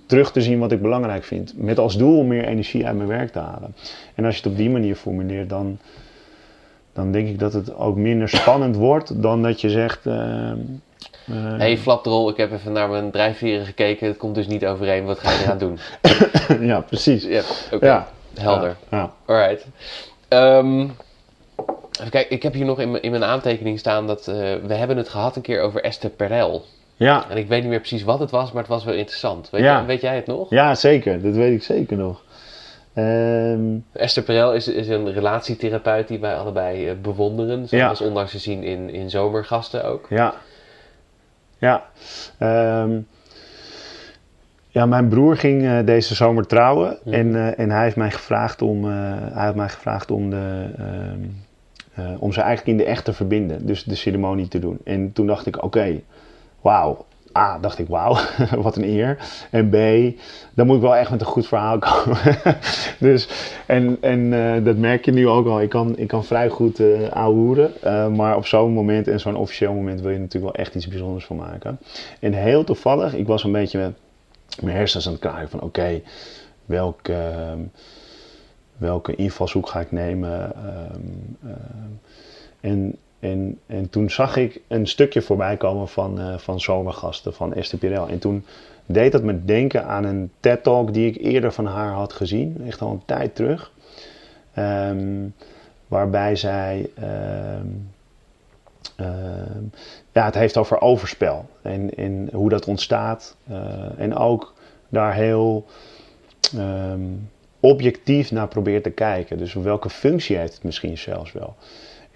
[0.05, 1.53] terug te zien wat ik belangrijk vind.
[1.57, 3.75] Met als doel om meer energie uit mijn werk te halen.
[4.15, 5.77] En als je het op die manier formuleert, dan,
[6.93, 10.05] dan denk ik dat het ook minder spannend wordt dan dat je zegt.
[10.05, 10.51] Uh,
[11.29, 14.07] Uh, hey Flapdrol, ik heb even naar mijn drijfveren gekeken.
[14.07, 15.05] Het komt dus niet overeen.
[15.05, 15.79] Wat ga je eraan doen?
[16.69, 17.23] ja, precies.
[17.23, 17.41] Ja.
[17.71, 17.89] Okay.
[17.89, 18.07] Ja.
[18.39, 18.75] Helder.
[18.89, 18.97] Ja.
[18.97, 19.13] ja.
[19.25, 19.65] Alright.
[20.29, 20.95] Um,
[21.99, 24.97] even kijken, ik heb hier nog in, in mijn aantekening staan dat uh, we hebben
[24.97, 26.65] het gehad een keer over Esther Perel.
[26.95, 27.25] Ja.
[27.29, 29.49] En ik weet niet meer precies wat het was, maar het was wel interessant.
[29.49, 29.85] Weet, ja.
[29.85, 30.49] weet jij het nog?
[30.49, 31.21] Ja, zeker.
[31.21, 32.21] Dat weet ik zeker nog.
[32.95, 33.85] Um...
[33.91, 37.67] Esther Perel is, is, een relatietherapeut die wij allebei uh, bewonderen.
[37.67, 38.05] Zoals ja.
[38.05, 40.05] onlangs gezien in, in zomergasten ook.
[40.09, 40.33] Ja.
[41.57, 41.83] Ja.
[42.83, 43.07] Um,
[44.67, 48.61] ja, mijn broer ging uh, deze zomer trouwen en, uh, en hij heeft mij gevraagd
[48.61, 50.69] om, uh, hij heeft mij gevraagd om, de,
[52.19, 54.79] om ze eigenlijk in de echt te verbinden, dus de ceremonie te doen.
[54.83, 56.03] En toen dacht ik, oké, okay,
[56.61, 57.05] wauw.
[57.37, 58.17] A, dacht ik, wauw,
[58.65, 59.17] wat een eer.
[59.51, 59.75] En B,
[60.53, 62.17] dan moet ik wel echt met een goed verhaal komen.
[62.99, 63.29] dus,
[63.65, 64.29] en en
[64.63, 65.61] dat merk je nu ook al.
[65.61, 70.01] Ik kan, ik kan vrij goed uh, maar op zo'n moment en zo'n officieel moment
[70.01, 71.79] wil je natuurlijk wel echt iets bijzonders van maken.
[72.19, 73.93] En heel toevallig, ik was een beetje met
[74.61, 76.01] mijn hersens aan het kraaien van oké,
[76.65, 77.33] welke,
[78.77, 80.55] welke invalshoek ga ik nemen?
[80.55, 81.01] ehm,
[82.59, 87.53] en, en, en toen zag ik een stukje voorbij komen van, uh, van zomergasten van
[87.53, 88.07] Esther Pirel.
[88.07, 88.45] En toen
[88.85, 92.81] deed dat me denken aan een TED-talk die ik eerder van haar had gezien, echt
[92.81, 93.71] al een tijd terug.
[94.57, 95.33] Um,
[95.87, 97.89] waarbij zij, um,
[98.99, 99.71] um,
[100.11, 103.37] ja, het heeft over overspel en, en hoe dat ontstaat.
[103.49, 104.53] Uh, en ook
[104.89, 105.65] daar heel
[107.59, 109.37] objectief naar probeert te kijken.
[109.37, 111.55] Dus welke functie heeft het misschien zelfs wel.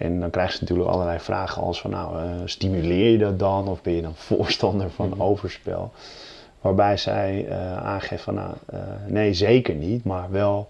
[0.02, 3.68] En dan krijg je natuurlijk allerlei vragen als van nou, uh, stimuleer je dat dan?
[3.68, 5.22] Of ben je dan voorstander van mm -hmm.
[5.22, 5.92] overspel?
[6.60, 10.68] Waarbij zij uh, aangeeft van nou, uh, nee zeker niet, maar wel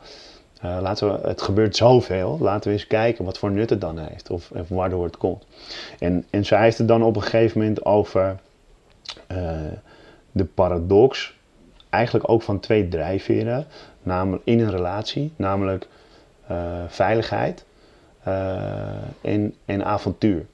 [0.61, 4.31] laten we, het gebeurt zoveel, laten we eens kijken wat voor nut het dan heeft
[4.31, 5.45] of, of waardoor het komt.
[5.99, 8.37] En, en zij heeft het dan op een gegeven moment over
[10.33, 11.35] de paradox,
[11.91, 13.67] eigenlijk ook van twee drijfveren,
[14.03, 15.89] namelijk in een relatie, namelijk
[16.89, 17.65] veiligheid
[19.21, 20.47] en, en avontuur.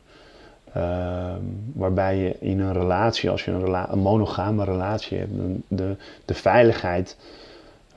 [0.76, 1.34] Uh,
[1.74, 5.32] waarbij je in een relatie, als je een, rela een monogame relatie hebt,
[5.68, 7.16] de, de veiligheid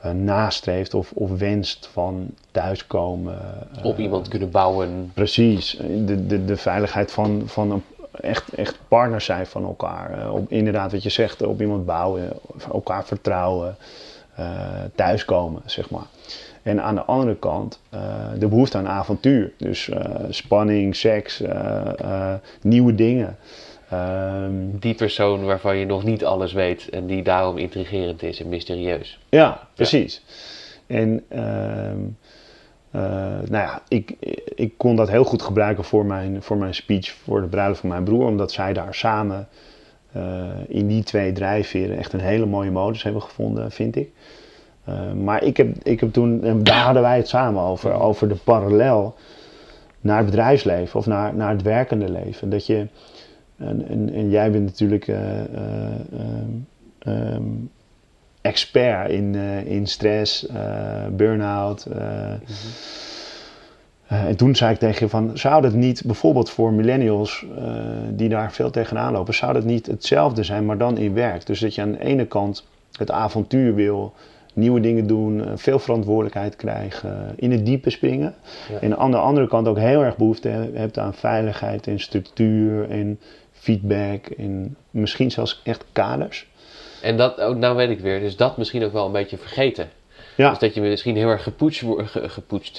[0.06, 3.40] uh, nastreeft of, of wenst van thuiskomen.
[3.84, 5.12] Op iemand kunnen bouwen.
[5.14, 10.32] Precies, de, de, de veiligheid van, van een, echt, echt partners zijn van elkaar.
[10.32, 12.34] op, inderdaad, wat je zegt, op iemand bouwen,
[12.72, 13.76] elkaar vertrouwen,
[14.96, 16.06] thuiskomen, zeg maar.
[16.64, 18.02] En aan de andere kant uh,
[18.40, 19.52] de behoefte aan avontuur.
[19.58, 23.38] Dus uh, spanning, seks, uh, nieuwe dingen.
[23.94, 28.50] Um, die persoon waarvan je nog niet alles weet en die daarom intrigerend is en
[28.50, 29.20] mysterieus.
[29.30, 30.24] Ja, precies.
[30.86, 30.96] Ja.
[30.96, 32.18] En um,
[32.92, 34.16] nou ja, ik,
[34.56, 37.90] ik kon dat heel goed gebruiken voor mijn, voor mijn speech voor de bruiloft van
[37.90, 38.26] mijn broer.
[38.26, 39.48] Omdat zij daar samen
[40.68, 44.10] in die twee drijfveren echt een hele mooie modus hebben gevonden, vind ik.
[44.90, 48.28] Uh, maar ik heb, ik heb toen, en daar hadden wij het samen over, over
[48.28, 49.16] de parallel
[50.00, 52.50] naar het bedrijfsleven of naar, naar het werkende leven.
[52.50, 52.88] Dat je,
[53.58, 55.18] en, en, en jij bent natuurlijk uh,
[57.06, 57.70] uh, um,
[58.42, 60.48] expert in, in stress,
[61.12, 61.84] burn-out.
[61.84, 62.40] -hmm.
[64.08, 67.46] en toen zei ik tegen je van, zou dat niet bijvoorbeeld voor millennials
[68.10, 71.46] die daar veel tegenaan lopen, zou dat niet hetzelfde zijn, maar dan in werk?
[71.46, 72.68] Dus dat je aan de ene kant
[72.98, 74.14] het avontuur wil,
[74.54, 78.36] nieuwe dingen doen, eh, veel verantwoordelijkheid krijgen, in het diepe springen.
[78.72, 78.80] Ja.
[78.80, 82.90] En aan de andere kant ook heel erg behoefte he- hebt aan veiligheid en structuur
[82.90, 83.20] en
[83.52, 86.48] feedback en misschien zelfs echt kaders.
[87.02, 89.90] En dat, ook nou weet ik weer, dus dat misschien ook wel een beetje vergeten.
[90.38, 92.30] Ja, Dus dat je misschien heel erg gepusht, wo- ge-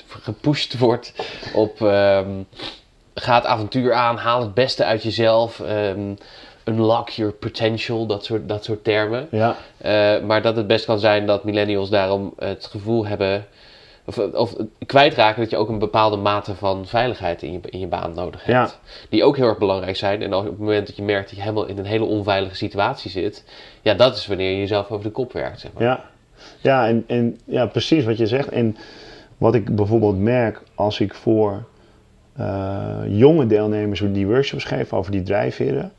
[0.09, 1.13] gepusht, wordt
[1.55, 2.31] op ehm,
[3.15, 6.15] ga het avontuur aan, haal het beste uit jezelf, ehm,
[6.65, 9.29] unlock your potential, dat soort, dat soort termen.
[9.31, 13.47] ja, Eh, maar dat het best kan zijn dat millennials daarom het gevoel hebben,
[14.05, 14.57] of, of
[14.87, 18.45] kwijtraken dat je ook een bepaalde mate van veiligheid in je, in je baan nodig
[18.45, 18.81] hebt.
[19.09, 20.23] Die ook heel erg belangrijk zijn.
[20.23, 23.11] En op het moment dat je merkt dat je helemaal in een hele onveilige situatie
[23.11, 23.45] zit,
[23.83, 25.61] ja, dat is wanneer je jezelf over de kop werkt.
[25.61, 25.83] Zeg maar.
[25.83, 26.05] ja.
[26.61, 28.49] ja en, en ja, precies wat je zegt.
[28.49, 28.77] En
[29.39, 31.65] wat ik bijvoorbeeld merk als ik voor
[32.37, 35.93] eh, jonge deelnemers die workshops geef over die drijfveren,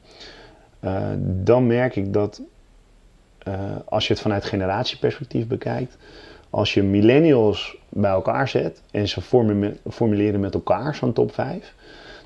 [0.83, 2.41] eh, dan merk ik dat
[3.37, 3.53] eh,
[3.85, 5.97] als je het vanuit generatieperspectief bekijkt,
[6.49, 11.73] als je millennials bij elkaar zet en ze formu- formuleren met elkaar zo'n top 5,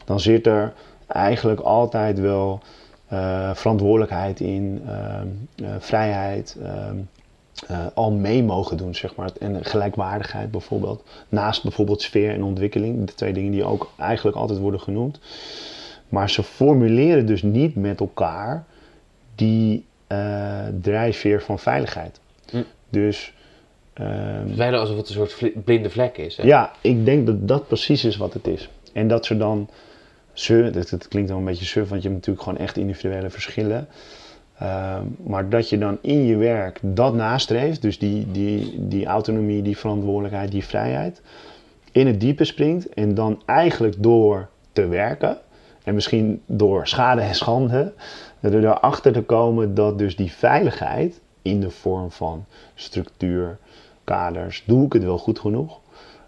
[0.05, 0.73] dan zit er
[1.07, 2.61] eigenlijk altijd wel
[3.07, 6.97] eh, verantwoordelijkheid in, ehm, eh, vrijheid, ehm,
[7.67, 9.29] eh, al mee mogen doen, zeg maar.
[9.39, 11.03] En gelijkwaardigheid bijvoorbeeld.
[11.29, 15.19] Naast bijvoorbeeld sfeer en ontwikkeling, de twee dingen die ook eigenlijk altijd worden genoemd.
[16.09, 18.65] Maar ze formuleren dus niet met elkaar
[19.35, 22.19] die eh, drijfveer van veiligheid.
[22.49, 22.63] Hm.
[22.89, 23.33] Dus
[24.55, 26.37] Bijna alsof het een soort blinde vlek is.
[26.37, 26.43] Hè?
[26.43, 28.69] ja, ik denk dat dat precies is wat het is.
[28.93, 29.69] En dat ze dan,
[30.33, 33.29] ze, dat, dat klinkt wel een beetje suf, want je hebt natuurlijk gewoon echt individuele
[33.29, 33.87] verschillen.
[34.57, 39.61] Ehm, maar dat je dan in je werk dat nastreeft, dus die, die, die autonomie,
[39.61, 41.21] die verantwoordelijkheid, die vrijheid,
[41.91, 45.37] in het diepe springt en dan eigenlijk door te werken
[45.87, 47.93] en misschien door schade en schande,
[48.39, 53.57] er erachter te komen dat dus die veiligheid in de vorm van structuur,
[54.03, 55.79] kaders, doe ik het wel goed genoeg?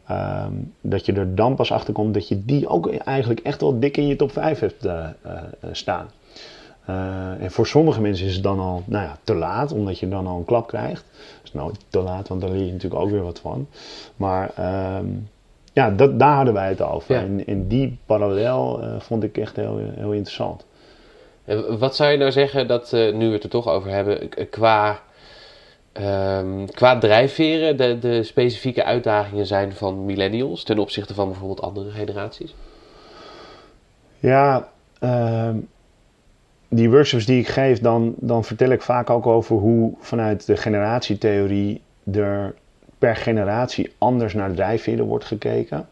[0.08, 3.80] Ehm, dat je er dan pas achter komt dat je die ook eigenlijk echt wel
[3.80, 6.10] dik in je top 5 hebt eh, eh, staan.
[6.86, 10.08] Eh, en voor sommige mensen is het dan al nou ja, te laat, omdat je
[10.08, 11.06] dan al een klap krijgt.
[11.12, 13.68] Dat is nooit te laat, want daar leer je natuurlijk ook weer wat van.
[14.16, 15.08] Maar ehm,
[15.74, 17.16] ja, dat, daar hadden wij het over.
[17.16, 17.22] Ja.
[17.22, 20.66] En, en die parallel eh, vond ik echt heel, heel interessant.
[21.46, 24.30] En wat zou je nou zeggen dat, eh, nu we het er toch over hebben,
[24.50, 25.00] qua,
[25.92, 31.90] ehm, qua drijfveren de, de specifieke uitdagingen zijn van millennials ten opzichte van bijvoorbeeld andere
[31.90, 32.56] generaties?
[34.20, 35.58] Ja, ehm,
[36.70, 40.58] die workshops die ik geef, dan, dan vertel ik vaak ook over hoe vanuit de
[40.58, 41.82] generatietheorie
[42.14, 42.56] er
[43.00, 45.88] per generatie anders naar drijfveren wordt gekeken.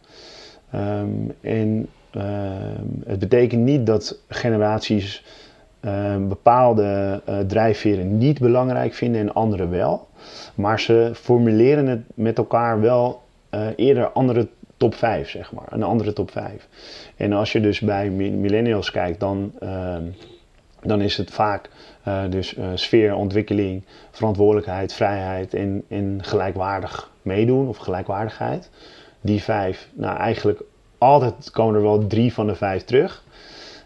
[0.72, 1.08] Ehm,
[1.42, 5.24] en ehm, het betekent niet dat generaties
[5.80, 10.08] ehm, bepaalde eh, drijfveren niet belangrijk vinden en andere wel.
[10.56, 14.48] Maar ze formuleren het met elkaar wel eh, eerder andere
[14.78, 15.66] top 5, zeg maar.
[15.70, 16.68] Een andere top 5.
[17.16, 19.52] En als je dus bij mi- millennials kijkt, dan,
[20.82, 21.70] dan is het vaak
[22.30, 28.70] dus eh, sfeer, ontwikkeling, verantwoordelijkheid, vrijheid en, gelijkwaardig meedoen of gelijkwaardigheid.
[29.22, 30.62] Die vijf, nou eigenlijk
[30.98, 33.24] altijd komen er wel drie van de vijf terug.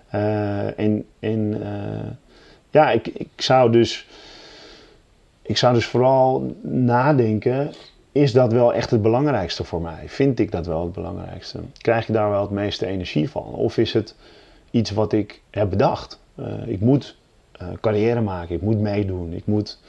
[0.10, 2.12] Eh, en en eh,
[2.70, 4.08] ja, ik, ik zou dus
[5.42, 7.72] ik zou dus vooral nadenken,
[8.12, 10.04] is dat wel echt het belangrijkste voor mij?
[10.06, 11.60] Vind ik dat wel het belangrijkste?
[11.78, 13.44] Krijg ik daar wel het meeste energie van?
[13.44, 14.16] Of is het
[14.72, 16.20] iets wat ik heb bedacht?
[16.36, 17.21] Eh, ik moet eh,
[17.82, 19.80] carrière maken, ik moet meedoen, ik moet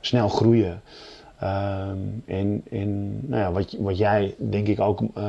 [0.00, 0.82] snel groeien.
[1.38, 5.24] Ehm, en en nou ja, wat, wat jij denk ik ook eh,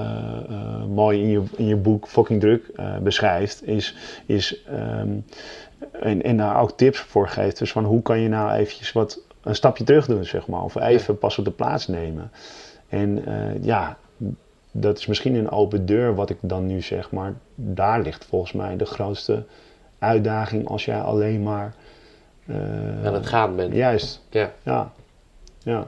[0.49, 5.09] eh, mooi in je, in je boek Fucking Druk eh, beschrijft, is, is ehm,
[5.91, 7.57] en, en daar ook tips voor geeft.
[7.57, 10.63] Dus van hoe kan je nou eventjes wat een stapje terug doen, zeg maar.
[10.63, 12.31] Of even pas op de plaats nemen.
[12.89, 13.97] En eh, ja,
[14.71, 17.11] dat is misschien een open deur wat ik dan nu zeg.
[17.11, 19.43] Maar daar ligt volgens mij de grootste
[20.01, 21.73] uitdaging als jij alleen maar...
[22.45, 23.73] eh, Aan het gaan bent.
[23.73, 24.51] Juist, Ja.
[24.63, 24.91] ja.
[25.63, 25.87] Ja,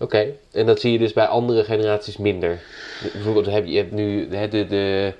[0.00, 2.60] Oké, en dat zie je dus bij andere generaties minder.
[3.12, 5.12] Bijvoorbeeld heb je, je hebt nu hè, de, de,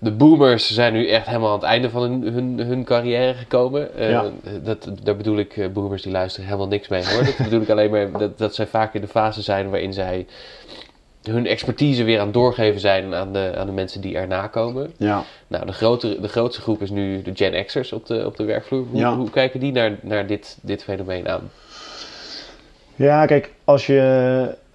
[0.00, 3.94] de boomers zijn nu echt helemaal aan het einde van hun, hun, hun carrière gekomen.
[3.94, 4.24] Eh, Ja.
[4.62, 7.24] dat, daar bedoel ik, eh, boomers die luisteren helemaal niks mee hoor.
[7.24, 10.26] Dat bedoel ik alleen maar dat, dat zij vaak in de fase zijn waarin zij
[11.22, 14.92] hun expertise weer aan het doorgeven zijn aan de, aan de mensen die erna komen.
[14.96, 15.22] ja.
[15.46, 18.44] Nou, de, grotere, de grootste groep is nu de Gen X'ers op de, op de
[18.44, 18.86] werkvloer.
[18.90, 19.16] Hoe, Ja.
[19.16, 21.50] hoe kijken die naar, naar dit, dit fenomeen aan?
[22.96, 23.98] Ja, kijk, als je.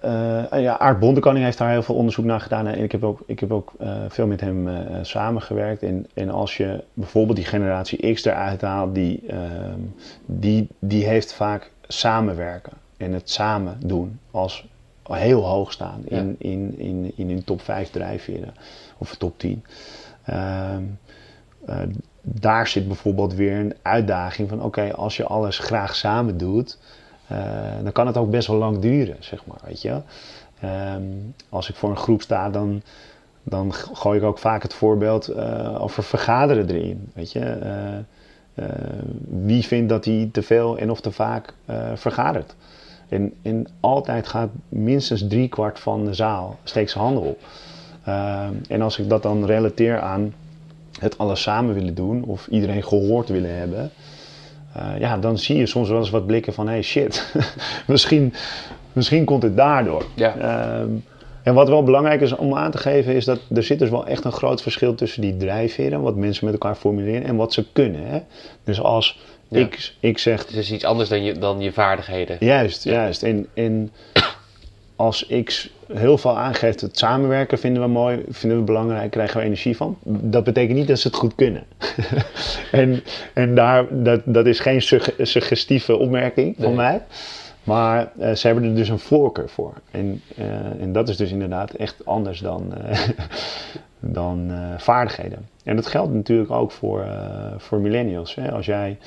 [0.00, 2.66] eh ja, Aart heeft daar heel veel onderzoek naar gedaan.
[2.66, 5.82] En ik heb ook, ik heb ook eh, veel met hem eh, samengewerkt.
[5.82, 9.80] En, en als je bijvoorbeeld die generatie X eruit haalt, die, ehm,
[10.26, 12.72] die, die heeft vaak samenwerken.
[12.96, 14.66] en het samen doen als
[15.14, 18.54] heel hoog staan in, in, in, in hun top 5 drijfveren
[18.98, 19.64] of top 10.
[20.24, 20.82] Ehm,
[21.66, 21.78] eh,
[22.22, 26.78] daar zit bijvoorbeeld weer een uitdaging van oké, als je alles graag samen doet,
[27.32, 27.38] uh,
[27.82, 30.00] dan kan het ook best wel lang duren, zeg maar, weet je.
[30.60, 31.02] Ehm,
[31.48, 32.82] als ik voor een groep sta, dan,
[33.42, 38.04] dan gooi ik ook vaak het voorbeeld uh, over vergaderen erin, weet je.
[39.28, 41.54] wie vindt dat hij te veel en of te vaak
[41.94, 42.54] vergadert?
[43.08, 47.38] En, en altijd gaat minstens driekwart van de zaal steekt zijn handen op.
[48.08, 50.34] Uh, en als ik dat dan relateer aan
[51.00, 53.90] het alles samen willen doen of iedereen gehoord willen hebben,
[54.76, 57.34] uh, ja, dan zie je soms wel eens wat blikken van: hey shit,
[57.86, 58.34] misschien,
[58.92, 60.04] misschien komt het daardoor.
[60.14, 60.36] Ja.
[60.36, 60.86] Uh,
[61.42, 64.06] en wat wel belangrijk is om aan te geven, is dat er zit dus wel
[64.06, 67.72] echt een groot verschil tussen die drijfveren, wat mensen met elkaar formuleren, en wat ze
[67.72, 68.06] kunnen.
[68.06, 68.20] Hè?
[68.64, 69.18] Dus als
[69.50, 70.46] ik, ik zeg...
[70.46, 72.36] Het is iets anders dan je, dan je vaardigheden.
[72.40, 73.22] Juist, juist.
[73.22, 73.92] En, en
[74.96, 79.44] als X heel veel aangeeft, het samenwerken vinden we mooi, vinden we belangrijk, krijgen we
[79.44, 79.98] energie van.
[80.04, 81.64] Dat betekent niet dat ze het goed kunnen.
[82.72, 83.02] en
[83.34, 84.82] en daar, dat, dat is geen
[85.18, 87.02] suggestieve opmerking van mij.
[87.64, 89.74] Maar uh, ze hebben er dus een voorkeur voor.
[89.90, 90.46] En, uh,
[90.80, 92.98] en dat is dus inderdaad echt anders dan, uh,
[94.20, 95.48] dan vaardigheden.
[95.64, 97.06] En dat geldt natuurlijk ook voor,
[97.56, 98.34] voor millennials.
[98.34, 98.52] Hè?
[98.52, 98.98] Als jij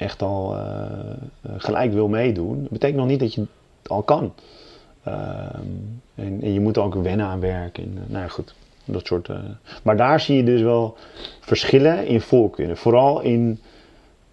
[0.00, 1.10] echt al eh,
[1.42, 4.32] eh, gelijk wil meedoen, betekent nog niet dat je het al kan.
[5.04, 5.66] Ehm,
[6.14, 7.78] en, en, je moet ook wennen aan werk.
[7.78, 8.54] En, uh, nou ja, goed.
[8.84, 9.28] Dat soort,
[9.82, 10.96] maar daar zie je dus wel
[11.40, 12.76] verschillen in voorkeuren.
[12.76, 13.60] Vooral in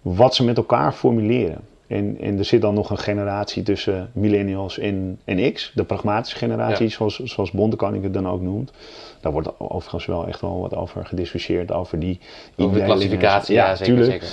[0.02, 1.60] wat ze met elkaar formuleren.
[1.88, 6.36] En, en er zit dan nog een generatie tussen millennials en, en X, de pragmatische
[6.36, 8.72] generatie, zoals, zoals Bontekoning het dan ook noemt.
[9.20, 12.20] Daar wordt overigens wel echt wel wat over gediscussieerd, over die...
[12.56, 14.04] Over de klassificatie, ja, zeker.
[14.04, 14.28] zeker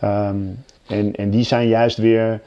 [0.00, 0.28] ja.
[0.28, 0.38] Ehm,
[0.86, 2.40] en, en die zijn juist weer...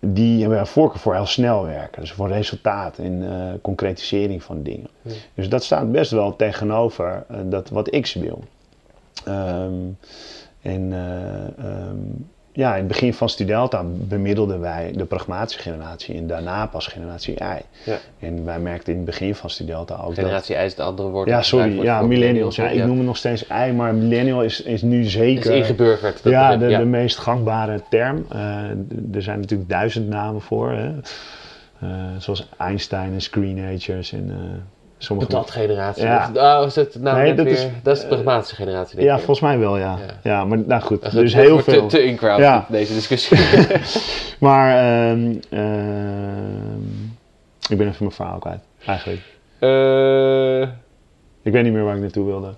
[0.00, 2.00] Die hebben een voorkeur voor heel snel werken.
[2.00, 4.88] Dus voor resultaat en uh, concretisering van dingen.
[5.34, 8.44] Dus dat staat best wel tegenover uh, dat wat X wil.
[9.28, 9.98] Um,
[10.62, 16.26] en uh, um, ja, in het begin van Studelta bemiddelden wij de pragmatische generatie en
[16.26, 17.62] daarna pas generatie I.
[17.84, 17.98] Ja.
[18.18, 21.28] En wij merkten in het begin van Studelta ook generatie I is het andere woord.
[21.28, 22.56] Ja, sorry, ja, millennials.
[22.56, 25.52] Ja, ik noem het nog steeds I, maar millennial is, is nu zeker...
[25.52, 26.20] Is ingeburgerd.
[26.24, 28.26] Ja, de, de meest gangbare term.
[28.32, 28.38] Uh,
[29.14, 30.70] er zijn natuurlijk duizend namen voor.
[30.70, 30.90] Hè.
[31.82, 34.28] Uh, zoals Einstein en Screenagers en...
[34.28, 34.34] Uh,
[34.98, 35.30] Sommige...
[35.30, 36.04] Dat generatie.
[36.04, 36.30] Ja.
[36.34, 39.02] Oh, is het nou nee, dat, weer, is, dat is de pragmatische generatie.
[39.02, 39.98] ja, volgens mij wel, ja.
[39.98, 40.30] ja.
[40.30, 40.44] ja.
[40.44, 41.12] maar nou goed.
[41.12, 41.86] dus heel veel.
[41.86, 42.66] Te, te in ja.
[42.68, 43.38] deze discussie.
[44.46, 45.30] maar um,
[47.68, 49.22] ik ben even mijn verhaal kwijt, eigenlijk.
[49.60, 50.68] Uh...
[51.42, 52.54] Ik weet niet meer waar ik naartoe wilde.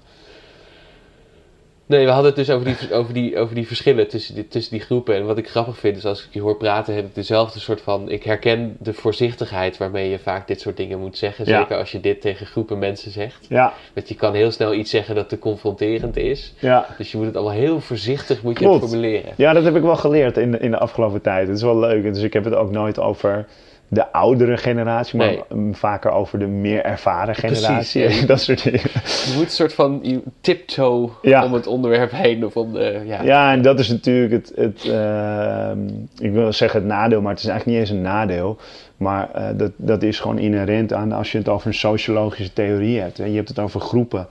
[1.89, 4.73] Nee, we hadden het dus over die, over die, over die verschillen tussen die, tussen
[4.73, 5.15] die groepen.
[5.15, 7.81] En wat ik grappig vind is als ik je hoor praten, heb ik dezelfde soort
[7.81, 8.11] van.
[8.11, 11.47] Ik herken de voorzichtigheid waarmee je vaak dit soort dingen moet zeggen.
[11.47, 13.47] Zeker als je dit tegen groepen mensen zegt.
[13.49, 13.73] Ja.
[13.95, 16.55] Want je kan heel snel iets zeggen dat te confronterend is.
[16.59, 16.87] Ja.
[16.99, 19.33] Dus je moet het allemaal heel voorzichtig moet je formuleren.
[19.37, 21.47] Ja, dat heb ik wel geleerd in in de afgelopen tijd.
[21.47, 22.03] Het is wel leuk.
[22.03, 23.47] Dus ik heb het ook nooit over
[23.89, 25.35] de oudere generatie, maar
[25.73, 28.03] vaker over de meer ervaren generatie.
[28.03, 28.81] Precies, dat soort dingen.
[28.81, 32.45] Je moet een soort van tiptoe om het onderwerp heen.
[32.45, 33.23] Of om de, ja.
[33.23, 35.71] ja, en dat is natuurlijk het, het uh,
[36.19, 38.59] ik wil zeggen het nadeel, maar het is eigenlijk niet eens een nadeel.
[38.97, 43.01] Maar uh, dat, dat is gewoon inherent aan als je het over een sociologische theorie
[43.01, 43.19] hebt.
[43.19, 44.29] En je hebt het over groepen.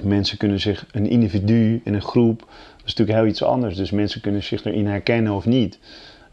[0.00, 2.48] Mensen kunnen zich, een individu in een groep, dat
[2.84, 3.76] is natuurlijk heel iets anders.
[3.76, 5.78] Dus mensen kunnen zich erin herkennen of niet.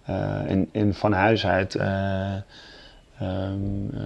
[0.08, 2.34] Eh, en, en, van huis uit eh,
[3.20, 3.60] ehm,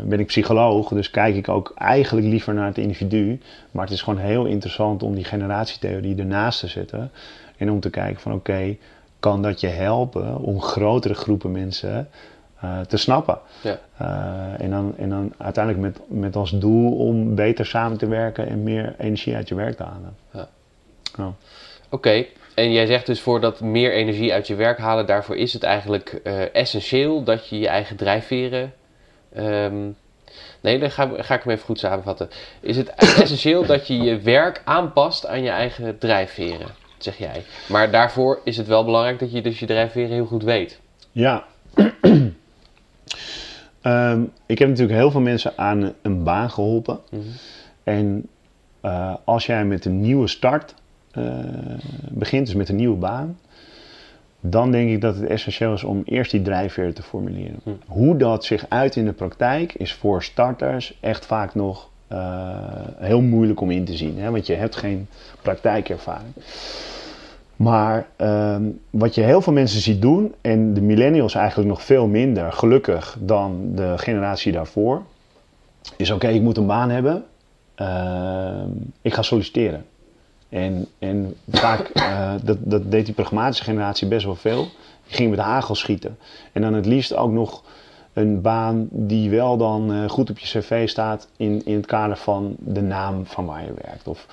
[0.06, 3.40] ben ik psycholoog, dus kijk ik ook eigenlijk liever naar het individu.
[3.72, 7.12] Maar het is gewoon heel interessant om die generatietheorie ernaast te zetten.
[7.58, 8.78] En om te kijken van oké,
[9.20, 12.10] kan dat je helpen om grotere groepen mensen
[12.64, 13.40] uh, te snappen.
[13.64, 13.80] Ja.
[14.02, 18.48] Uh, en, dan, en dan uiteindelijk met, met als doel om beter samen te werken
[18.48, 20.16] en meer energie uit je werk te halen.
[20.32, 20.48] Ja.
[21.90, 25.54] Oké, en jij zegt dus voor dat meer energie uit je werk halen, daarvoor is
[25.54, 28.74] het eigenlijk uh, essentieel dat je je eigen drijfveren.
[29.38, 29.96] Um,
[30.62, 32.30] nee, dan ga, ga, ik hem even goed samenvatten.
[32.60, 32.90] Is het
[33.22, 37.44] essentieel dat je je werk aanpast aan je eigen drijfveren, zeg jij.
[37.68, 40.80] Maar daarvoor is het wel belangrijk dat je dus je drijfveren heel goed weet.
[41.12, 41.44] Ja.
[43.84, 47.00] um, ik heb natuurlijk heel veel mensen aan een baan geholpen.
[47.10, 47.32] Mm -hmm.
[47.84, 48.28] En
[48.86, 50.74] uh, als jij met een nieuwe start
[52.10, 53.38] begint, dus met een nieuwe baan,
[54.40, 57.60] dan denk ik dat het essentieel is om eerst die drijfveer te formuleren.
[57.64, 57.70] Hm.
[57.88, 62.18] Hoe dat zich uit in de praktijk is voor starters echt vaak nog uh,
[62.98, 64.32] heel moeilijk om in te zien, hè?
[64.32, 65.08] want je hebt geen
[65.42, 66.34] praktijkervaring.
[67.56, 72.08] Maar ehm, wat je heel veel mensen ziet doen, en de millennials eigenlijk nog veel
[72.08, 75.02] minder, gelukkig, dan de generatie daarvoor,
[75.98, 77.24] is oké, ik moet een baan hebben.
[77.76, 78.70] Ehm,
[79.02, 79.86] ik ga solliciteren.
[80.52, 84.68] En, en vaak, eh, dat, dat deed die pragmatische generatie best wel veel.
[85.08, 86.18] Die ging met hagel schieten.
[86.52, 87.64] En dan het liefst ook nog
[88.14, 92.18] een baan die wel dan eh, goed op je cv staat in, in het kader
[92.18, 94.08] van de naam van waar je werkt.
[94.08, 94.28] Of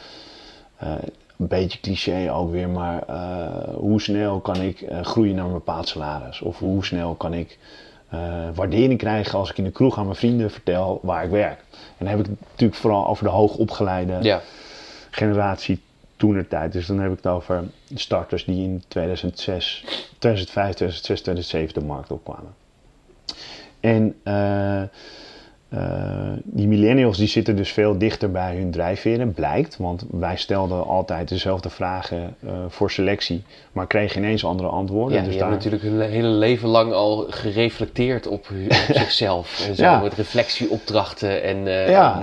[0.77, 0.93] eh,
[1.39, 3.03] een beetje cliché ook weer, maar
[3.75, 6.41] hoe snel kan ik groeien naar een bepaald salaris?
[6.41, 7.59] Of hoe snel kan ik
[8.55, 11.65] waardering krijgen als ik in de kroeg aan mijn vrienden vertel waar ik werk?
[11.71, 14.41] En dan heb ik het natuurlijk vooral over de hoogopgeleide ja.
[15.11, 15.81] generatie
[16.19, 16.73] toenertijd.
[16.73, 17.65] Dus dan heb ik het over
[17.95, 19.85] starters die in 2006,
[20.19, 22.55] 2005, 2006, 2007 de markt opkwamen.
[23.81, 24.83] En uh,
[25.75, 25.81] uh,
[26.45, 29.77] die millennials die zitten dus veel dichter bij hun drijfveren, blijkt.
[29.77, 33.43] Want wij stelden altijd dezelfde vragen uh, voor selectie,
[33.73, 35.17] maar kregen ineens andere antwoorden.
[35.17, 35.51] Ja, dus die daar...
[35.51, 39.67] hebben natuurlijk hun hele leven lang al gereflecteerd op, op zichzelf.
[39.69, 40.01] En zo ja.
[40.01, 42.23] met reflectieopdrachten en, uh, ja,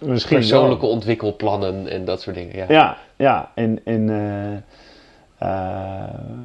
[0.00, 0.90] en persoonlijke wel.
[0.90, 2.56] ontwikkelplannen en dat soort dingen.
[2.56, 3.50] Ja, ja, ja.
[3.54, 4.06] en, en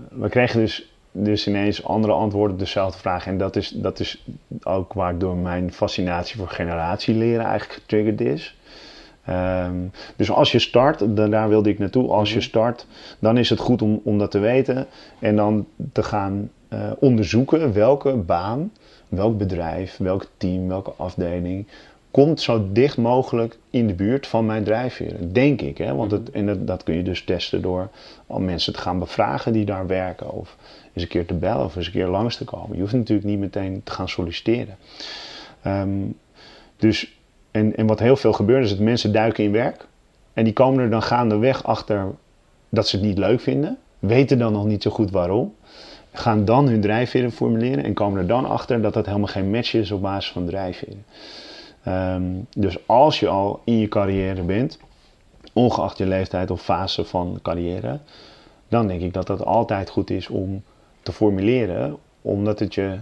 [0.09, 3.28] we kregen dus dus ineens andere antwoorden op dezelfde vraag.
[3.28, 4.26] En dat is, dat is
[4.64, 8.57] ook waardoor mijn fascinatie voor generatieleren eigenlijk getriggerd is.
[9.30, 12.45] Um, dus als je start, daar wilde ik naartoe, als je mhm.
[12.45, 12.88] start,
[13.20, 14.88] dan is het goed om, om dat te weten
[15.20, 18.72] en dan te gaan uh, onderzoeken welke baan,
[19.10, 21.68] welk bedrijf, welk team, welke afdeling
[22.12, 25.34] komt zo dicht mogelijk in de buurt van mijn drijfveren.
[25.34, 25.78] Denk ik.
[25.78, 25.95] Hè?
[25.95, 27.89] Want het, en dat, dat, kun je dus testen door
[28.28, 30.32] al mensen te gaan bevragen die daar werken.
[30.32, 30.55] Of
[30.93, 32.76] eens een keer te bellen of eens een keer langs te komen.
[32.76, 34.78] Je hoeft natuurlijk niet meteen te gaan solliciteren.
[35.66, 36.18] Um,
[36.78, 37.18] dus,
[37.51, 39.88] en, en wat heel veel gebeurt is dat mensen duiken in werk.
[40.34, 42.07] En die komen er dan gaandeweg achter
[42.70, 43.78] dat ze het niet leuk vinden.
[43.99, 45.55] Weten dan nog niet zo goed waarom.
[46.14, 49.74] Gaan dan hun drijfveren formuleren en komen er dan achter dat dat helemaal geen match
[49.74, 51.03] is op basis van drijfveren.
[51.88, 54.80] Um, dus als je al in je carrière bent,
[55.53, 57.99] ongeacht je leeftijd of fase van carrière,
[58.67, 60.63] dan denk ik dat dat altijd goed is om
[61.01, 62.97] te formuleren, omdat het je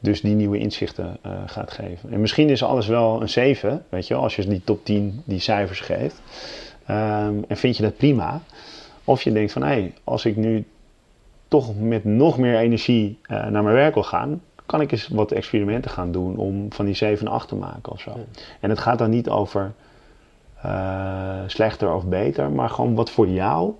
[0.00, 2.12] dus die nieuwe inzichten uh, gaat geven.
[2.12, 5.40] En misschien is alles wel een 7, weet je, als je die top 10 die
[5.40, 6.20] cijfers geeft.
[6.90, 8.42] Um, en vind je dat prima.
[9.04, 10.64] Of je denkt van hé, hey, als ik nu
[11.48, 15.32] toch met nog meer energie uh, naar mijn werk wil gaan, kan ik eens wat
[15.32, 18.10] experimenten gaan doen om van die 7 8 te maken of zo.
[18.10, 18.24] Ja.
[18.60, 19.72] En het gaat dan niet over
[20.64, 23.72] uh, slechter of beter, maar gewoon wat voor jou,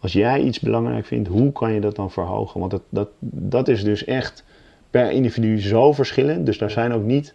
[0.00, 2.60] als jij iets belangrijk vindt, hoe kan je dat dan verhogen?
[2.60, 4.44] Want dat, dat, dat is dus echt
[4.90, 6.46] per individu zo verschillend.
[6.46, 7.34] Dus daar zijn ook niet,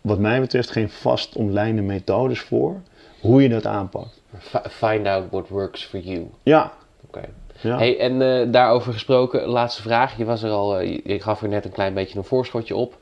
[0.00, 2.80] wat mij betreft, geen vast ontlijnde methodes voor
[3.20, 4.22] hoe je dat aanpakt.
[4.68, 6.30] Find out what works for you.
[6.42, 6.72] Ja.
[7.06, 7.18] Oké.
[7.18, 7.30] Okay.
[7.60, 7.78] Ja.
[7.78, 10.16] Hey, en uh, daarover gesproken, laatste vraag.
[10.16, 12.96] Je was er al, uh, je gaf er net een klein beetje een voorschotje op.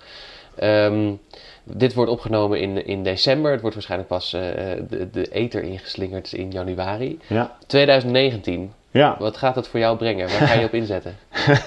[0.62, 1.20] Um,
[1.64, 3.50] dit wordt opgenomen in, in december.
[3.50, 4.40] Het wordt waarschijnlijk pas uh,
[4.88, 7.18] de, de ether ingeslingerd in januari.
[7.26, 7.56] Ja.
[7.66, 8.72] 2019.
[8.90, 9.16] Ja.
[9.18, 10.28] Wat gaat dat voor jou brengen?
[10.28, 11.16] Waar ga je op inzetten?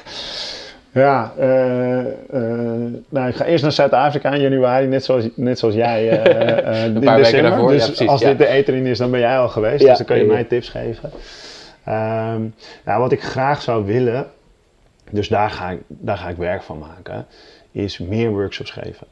[0.96, 5.76] Ja, uh, uh, nou, ik ga eerst naar Zuid-Afrika in januari, net zoals, net zoals
[5.76, 7.72] jij uh, Een paar weken daarvoor.
[7.72, 8.28] Dus ja, precies, als ja.
[8.28, 9.82] dit de eter in is, dan ben jij al geweest.
[9.82, 11.12] Ja, dus dan kan je mij tips geven.
[11.88, 12.54] Um,
[12.86, 14.28] nou, wat ik graag zou willen,
[15.10, 17.26] dus daar ga, ik, daar ga ik werk van maken,
[17.72, 19.08] is meer workshops geven.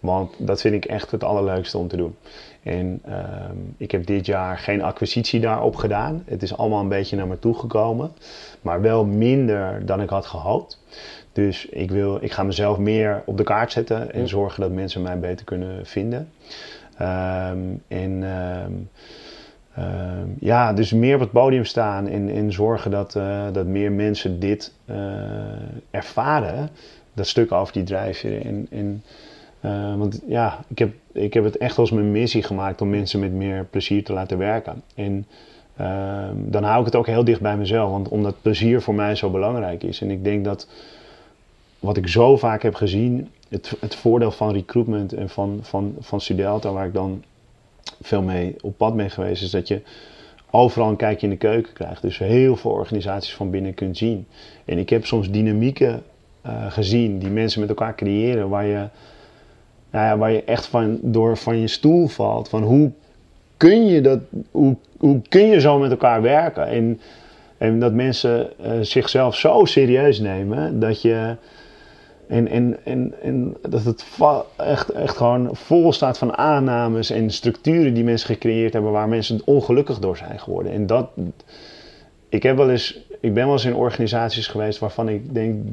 [0.00, 2.16] Want dat vind ik echt het allerleukste om te doen.
[2.62, 6.22] En um, ik heb dit jaar geen acquisitie daarop gedaan.
[6.26, 8.12] Het is allemaal een beetje naar me toe gekomen.
[8.62, 10.82] Maar wel minder dan ik had gehoopt.
[11.32, 15.02] Dus ik, wil, ik ga mezelf meer op de kaart zetten en zorgen dat mensen
[15.02, 16.28] mij beter kunnen vinden.
[17.00, 18.88] Um, en um,
[19.78, 23.92] um, ja, dus meer op het podium staan en, en zorgen dat, uh, dat meer
[23.92, 24.96] mensen dit uh,
[25.90, 26.70] ervaren.
[27.14, 28.46] Dat stuk over die drijfveer.
[28.46, 29.02] En, en,
[29.64, 33.20] uh, want ja, ik heb, ik heb het echt als mijn missie gemaakt om mensen
[33.20, 34.82] met meer plezier te laten werken.
[34.94, 35.26] En
[36.34, 39.30] dan hou ik het ook heel dicht bij mezelf, want omdat plezier voor mij zo
[39.30, 40.00] belangrijk is.
[40.00, 40.68] En ik denk dat
[41.78, 46.20] wat ik zo vaak heb gezien, het, het voordeel van recruitment en van, van, van
[46.20, 47.22] Studelta, waar ik dan
[48.00, 49.80] veel mee op pad ben geweest, is dat je
[50.50, 52.02] overal een kijkje in de keuken krijgt.
[52.02, 54.26] Dus heel veel organisaties van binnen kunt zien.
[54.64, 56.02] En ik heb soms dynamieken
[56.46, 58.88] uh, gezien die mensen met elkaar creëren, waar je,
[59.90, 62.48] nou ja, waar je echt van, door van je stoel valt.
[62.48, 62.90] Van hoe
[63.56, 64.20] kun je, dat,
[64.50, 66.66] hoe, hoe kun je zo met elkaar werken?
[66.66, 67.00] En,
[67.58, 71.36] en dat mensen uh, zichzelf zo serieus nemen dat je.
[72.28, 74.04] En, en, en, en dat het
[74.56, 79.40] echt, echt gewoon vol staat van aannames en structuren die mensen gecreëerd hebben waar mensen
[79.44, 80.72] ongelukkig door zijn geworden.
[80.72, 81.10] En dat,
[82.28, 85.66] ik, heb wel eens, ik ben wel eens in organisaties geweest waarvan ik denk,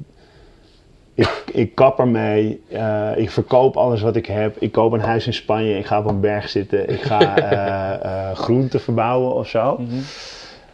[1.14, 5.28] ik, ik kap ermee, uh, ik verkoop alles wat ik heb, ik koop een huis
[5.28, 9.78] in Spanje, ik ga op een berg zitten, ik ga uh, groenten verbouwen of zo.
[9.78, 9.96] Mhm.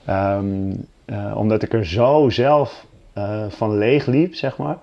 [0.06, 0.72] Ehm,
[1.36, 2.86] omdat ik er zo zelf
[3.50, 4.78] van leeg liep, zeg maar.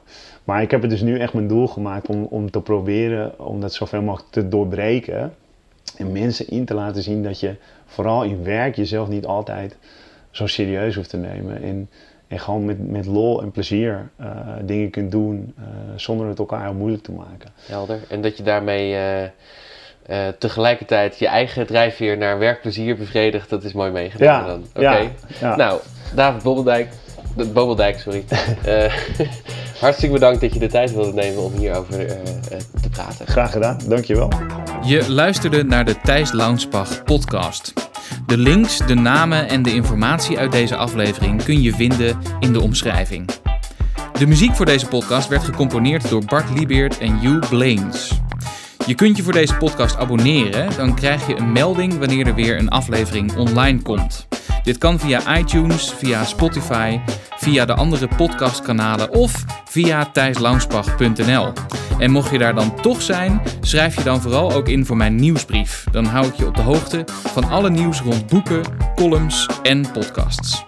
[0.49, 3.61] Maar ik heb het dus nu echt mijn doel gemaakt om, om te proberen om
[3.61, 5.35] dat zoveel mogelijk te doorbreken.
[5.97, 7.55] En mensen in te laten zien dat je
[7.87, 9.77] vooral in werk jezelf niet altijd
[10.31, 11.63] zo serieus hoeft te nemen.
[11.63, 11.91] En,
[12.27, 14.27] en gewoon met, met lol en plezier uh,
[14.63, 15.65] dingen kunt doen uh,
[15.97, 17.51] zonder het elkaar heel moeilijk te maken.
[17.67, 18.01] Helder.
[18.09, 18.93] En dat je daarmee
[20.11, 24.65] uh, tegelijkertijd je eigen drijfveer naar werkplezier bevredigt, dat is mooi meegenomen ja, dan.
[24.69, 24.81] Oké.
[24.81, 25.57] Ja, ja.
[25.57, 25.81] Nou,
[26.15, 26.43] David
[27.35, 28.25] Bobeldijk, Bobeldijk, sorry.
[29.81, 32.07] hartstikke bedankt dat je de tijd wilde nemen om hierover
[32.83, 33.27] te praten.
[33.27, 34.33] Graag gedaan, dankjewel.
[34.83, 37.73] Je luisterde naar de Thijs Launsbach podcast.
[38.27, 42.61] De links, de namen en de informatie uit deze aflevering kun je vinden in de
[42.61, 43.29] omschrijving.
[44.19, 48.21] De muziek voor deze podcast werd gecomponeerd door Bart Liebeert en Hugh Blaines.
[48.87, 52.59] Je kunt je voor deze podcast abonneren, dan krijg je een melding wanneer er weer
[52.59, 54.28] een aflevering online komt.
[54.63, 57.01] Dit kan via iTunes, via Spotify,
[57.37, 61.53] via de andere podcastkanalen of via thijslaunsbach.nl.
[61.99, 65.15] En mocht je daar dan toch zijn, schrijf je dan vooral ook in voor mijn
[65.15, 65.85] nieuwsbrief.
[65.91, 68.63] Dan hou ik je op de hoogte van alle nieuws rond boeken,
[68.95, 70.68] columns en podcasts.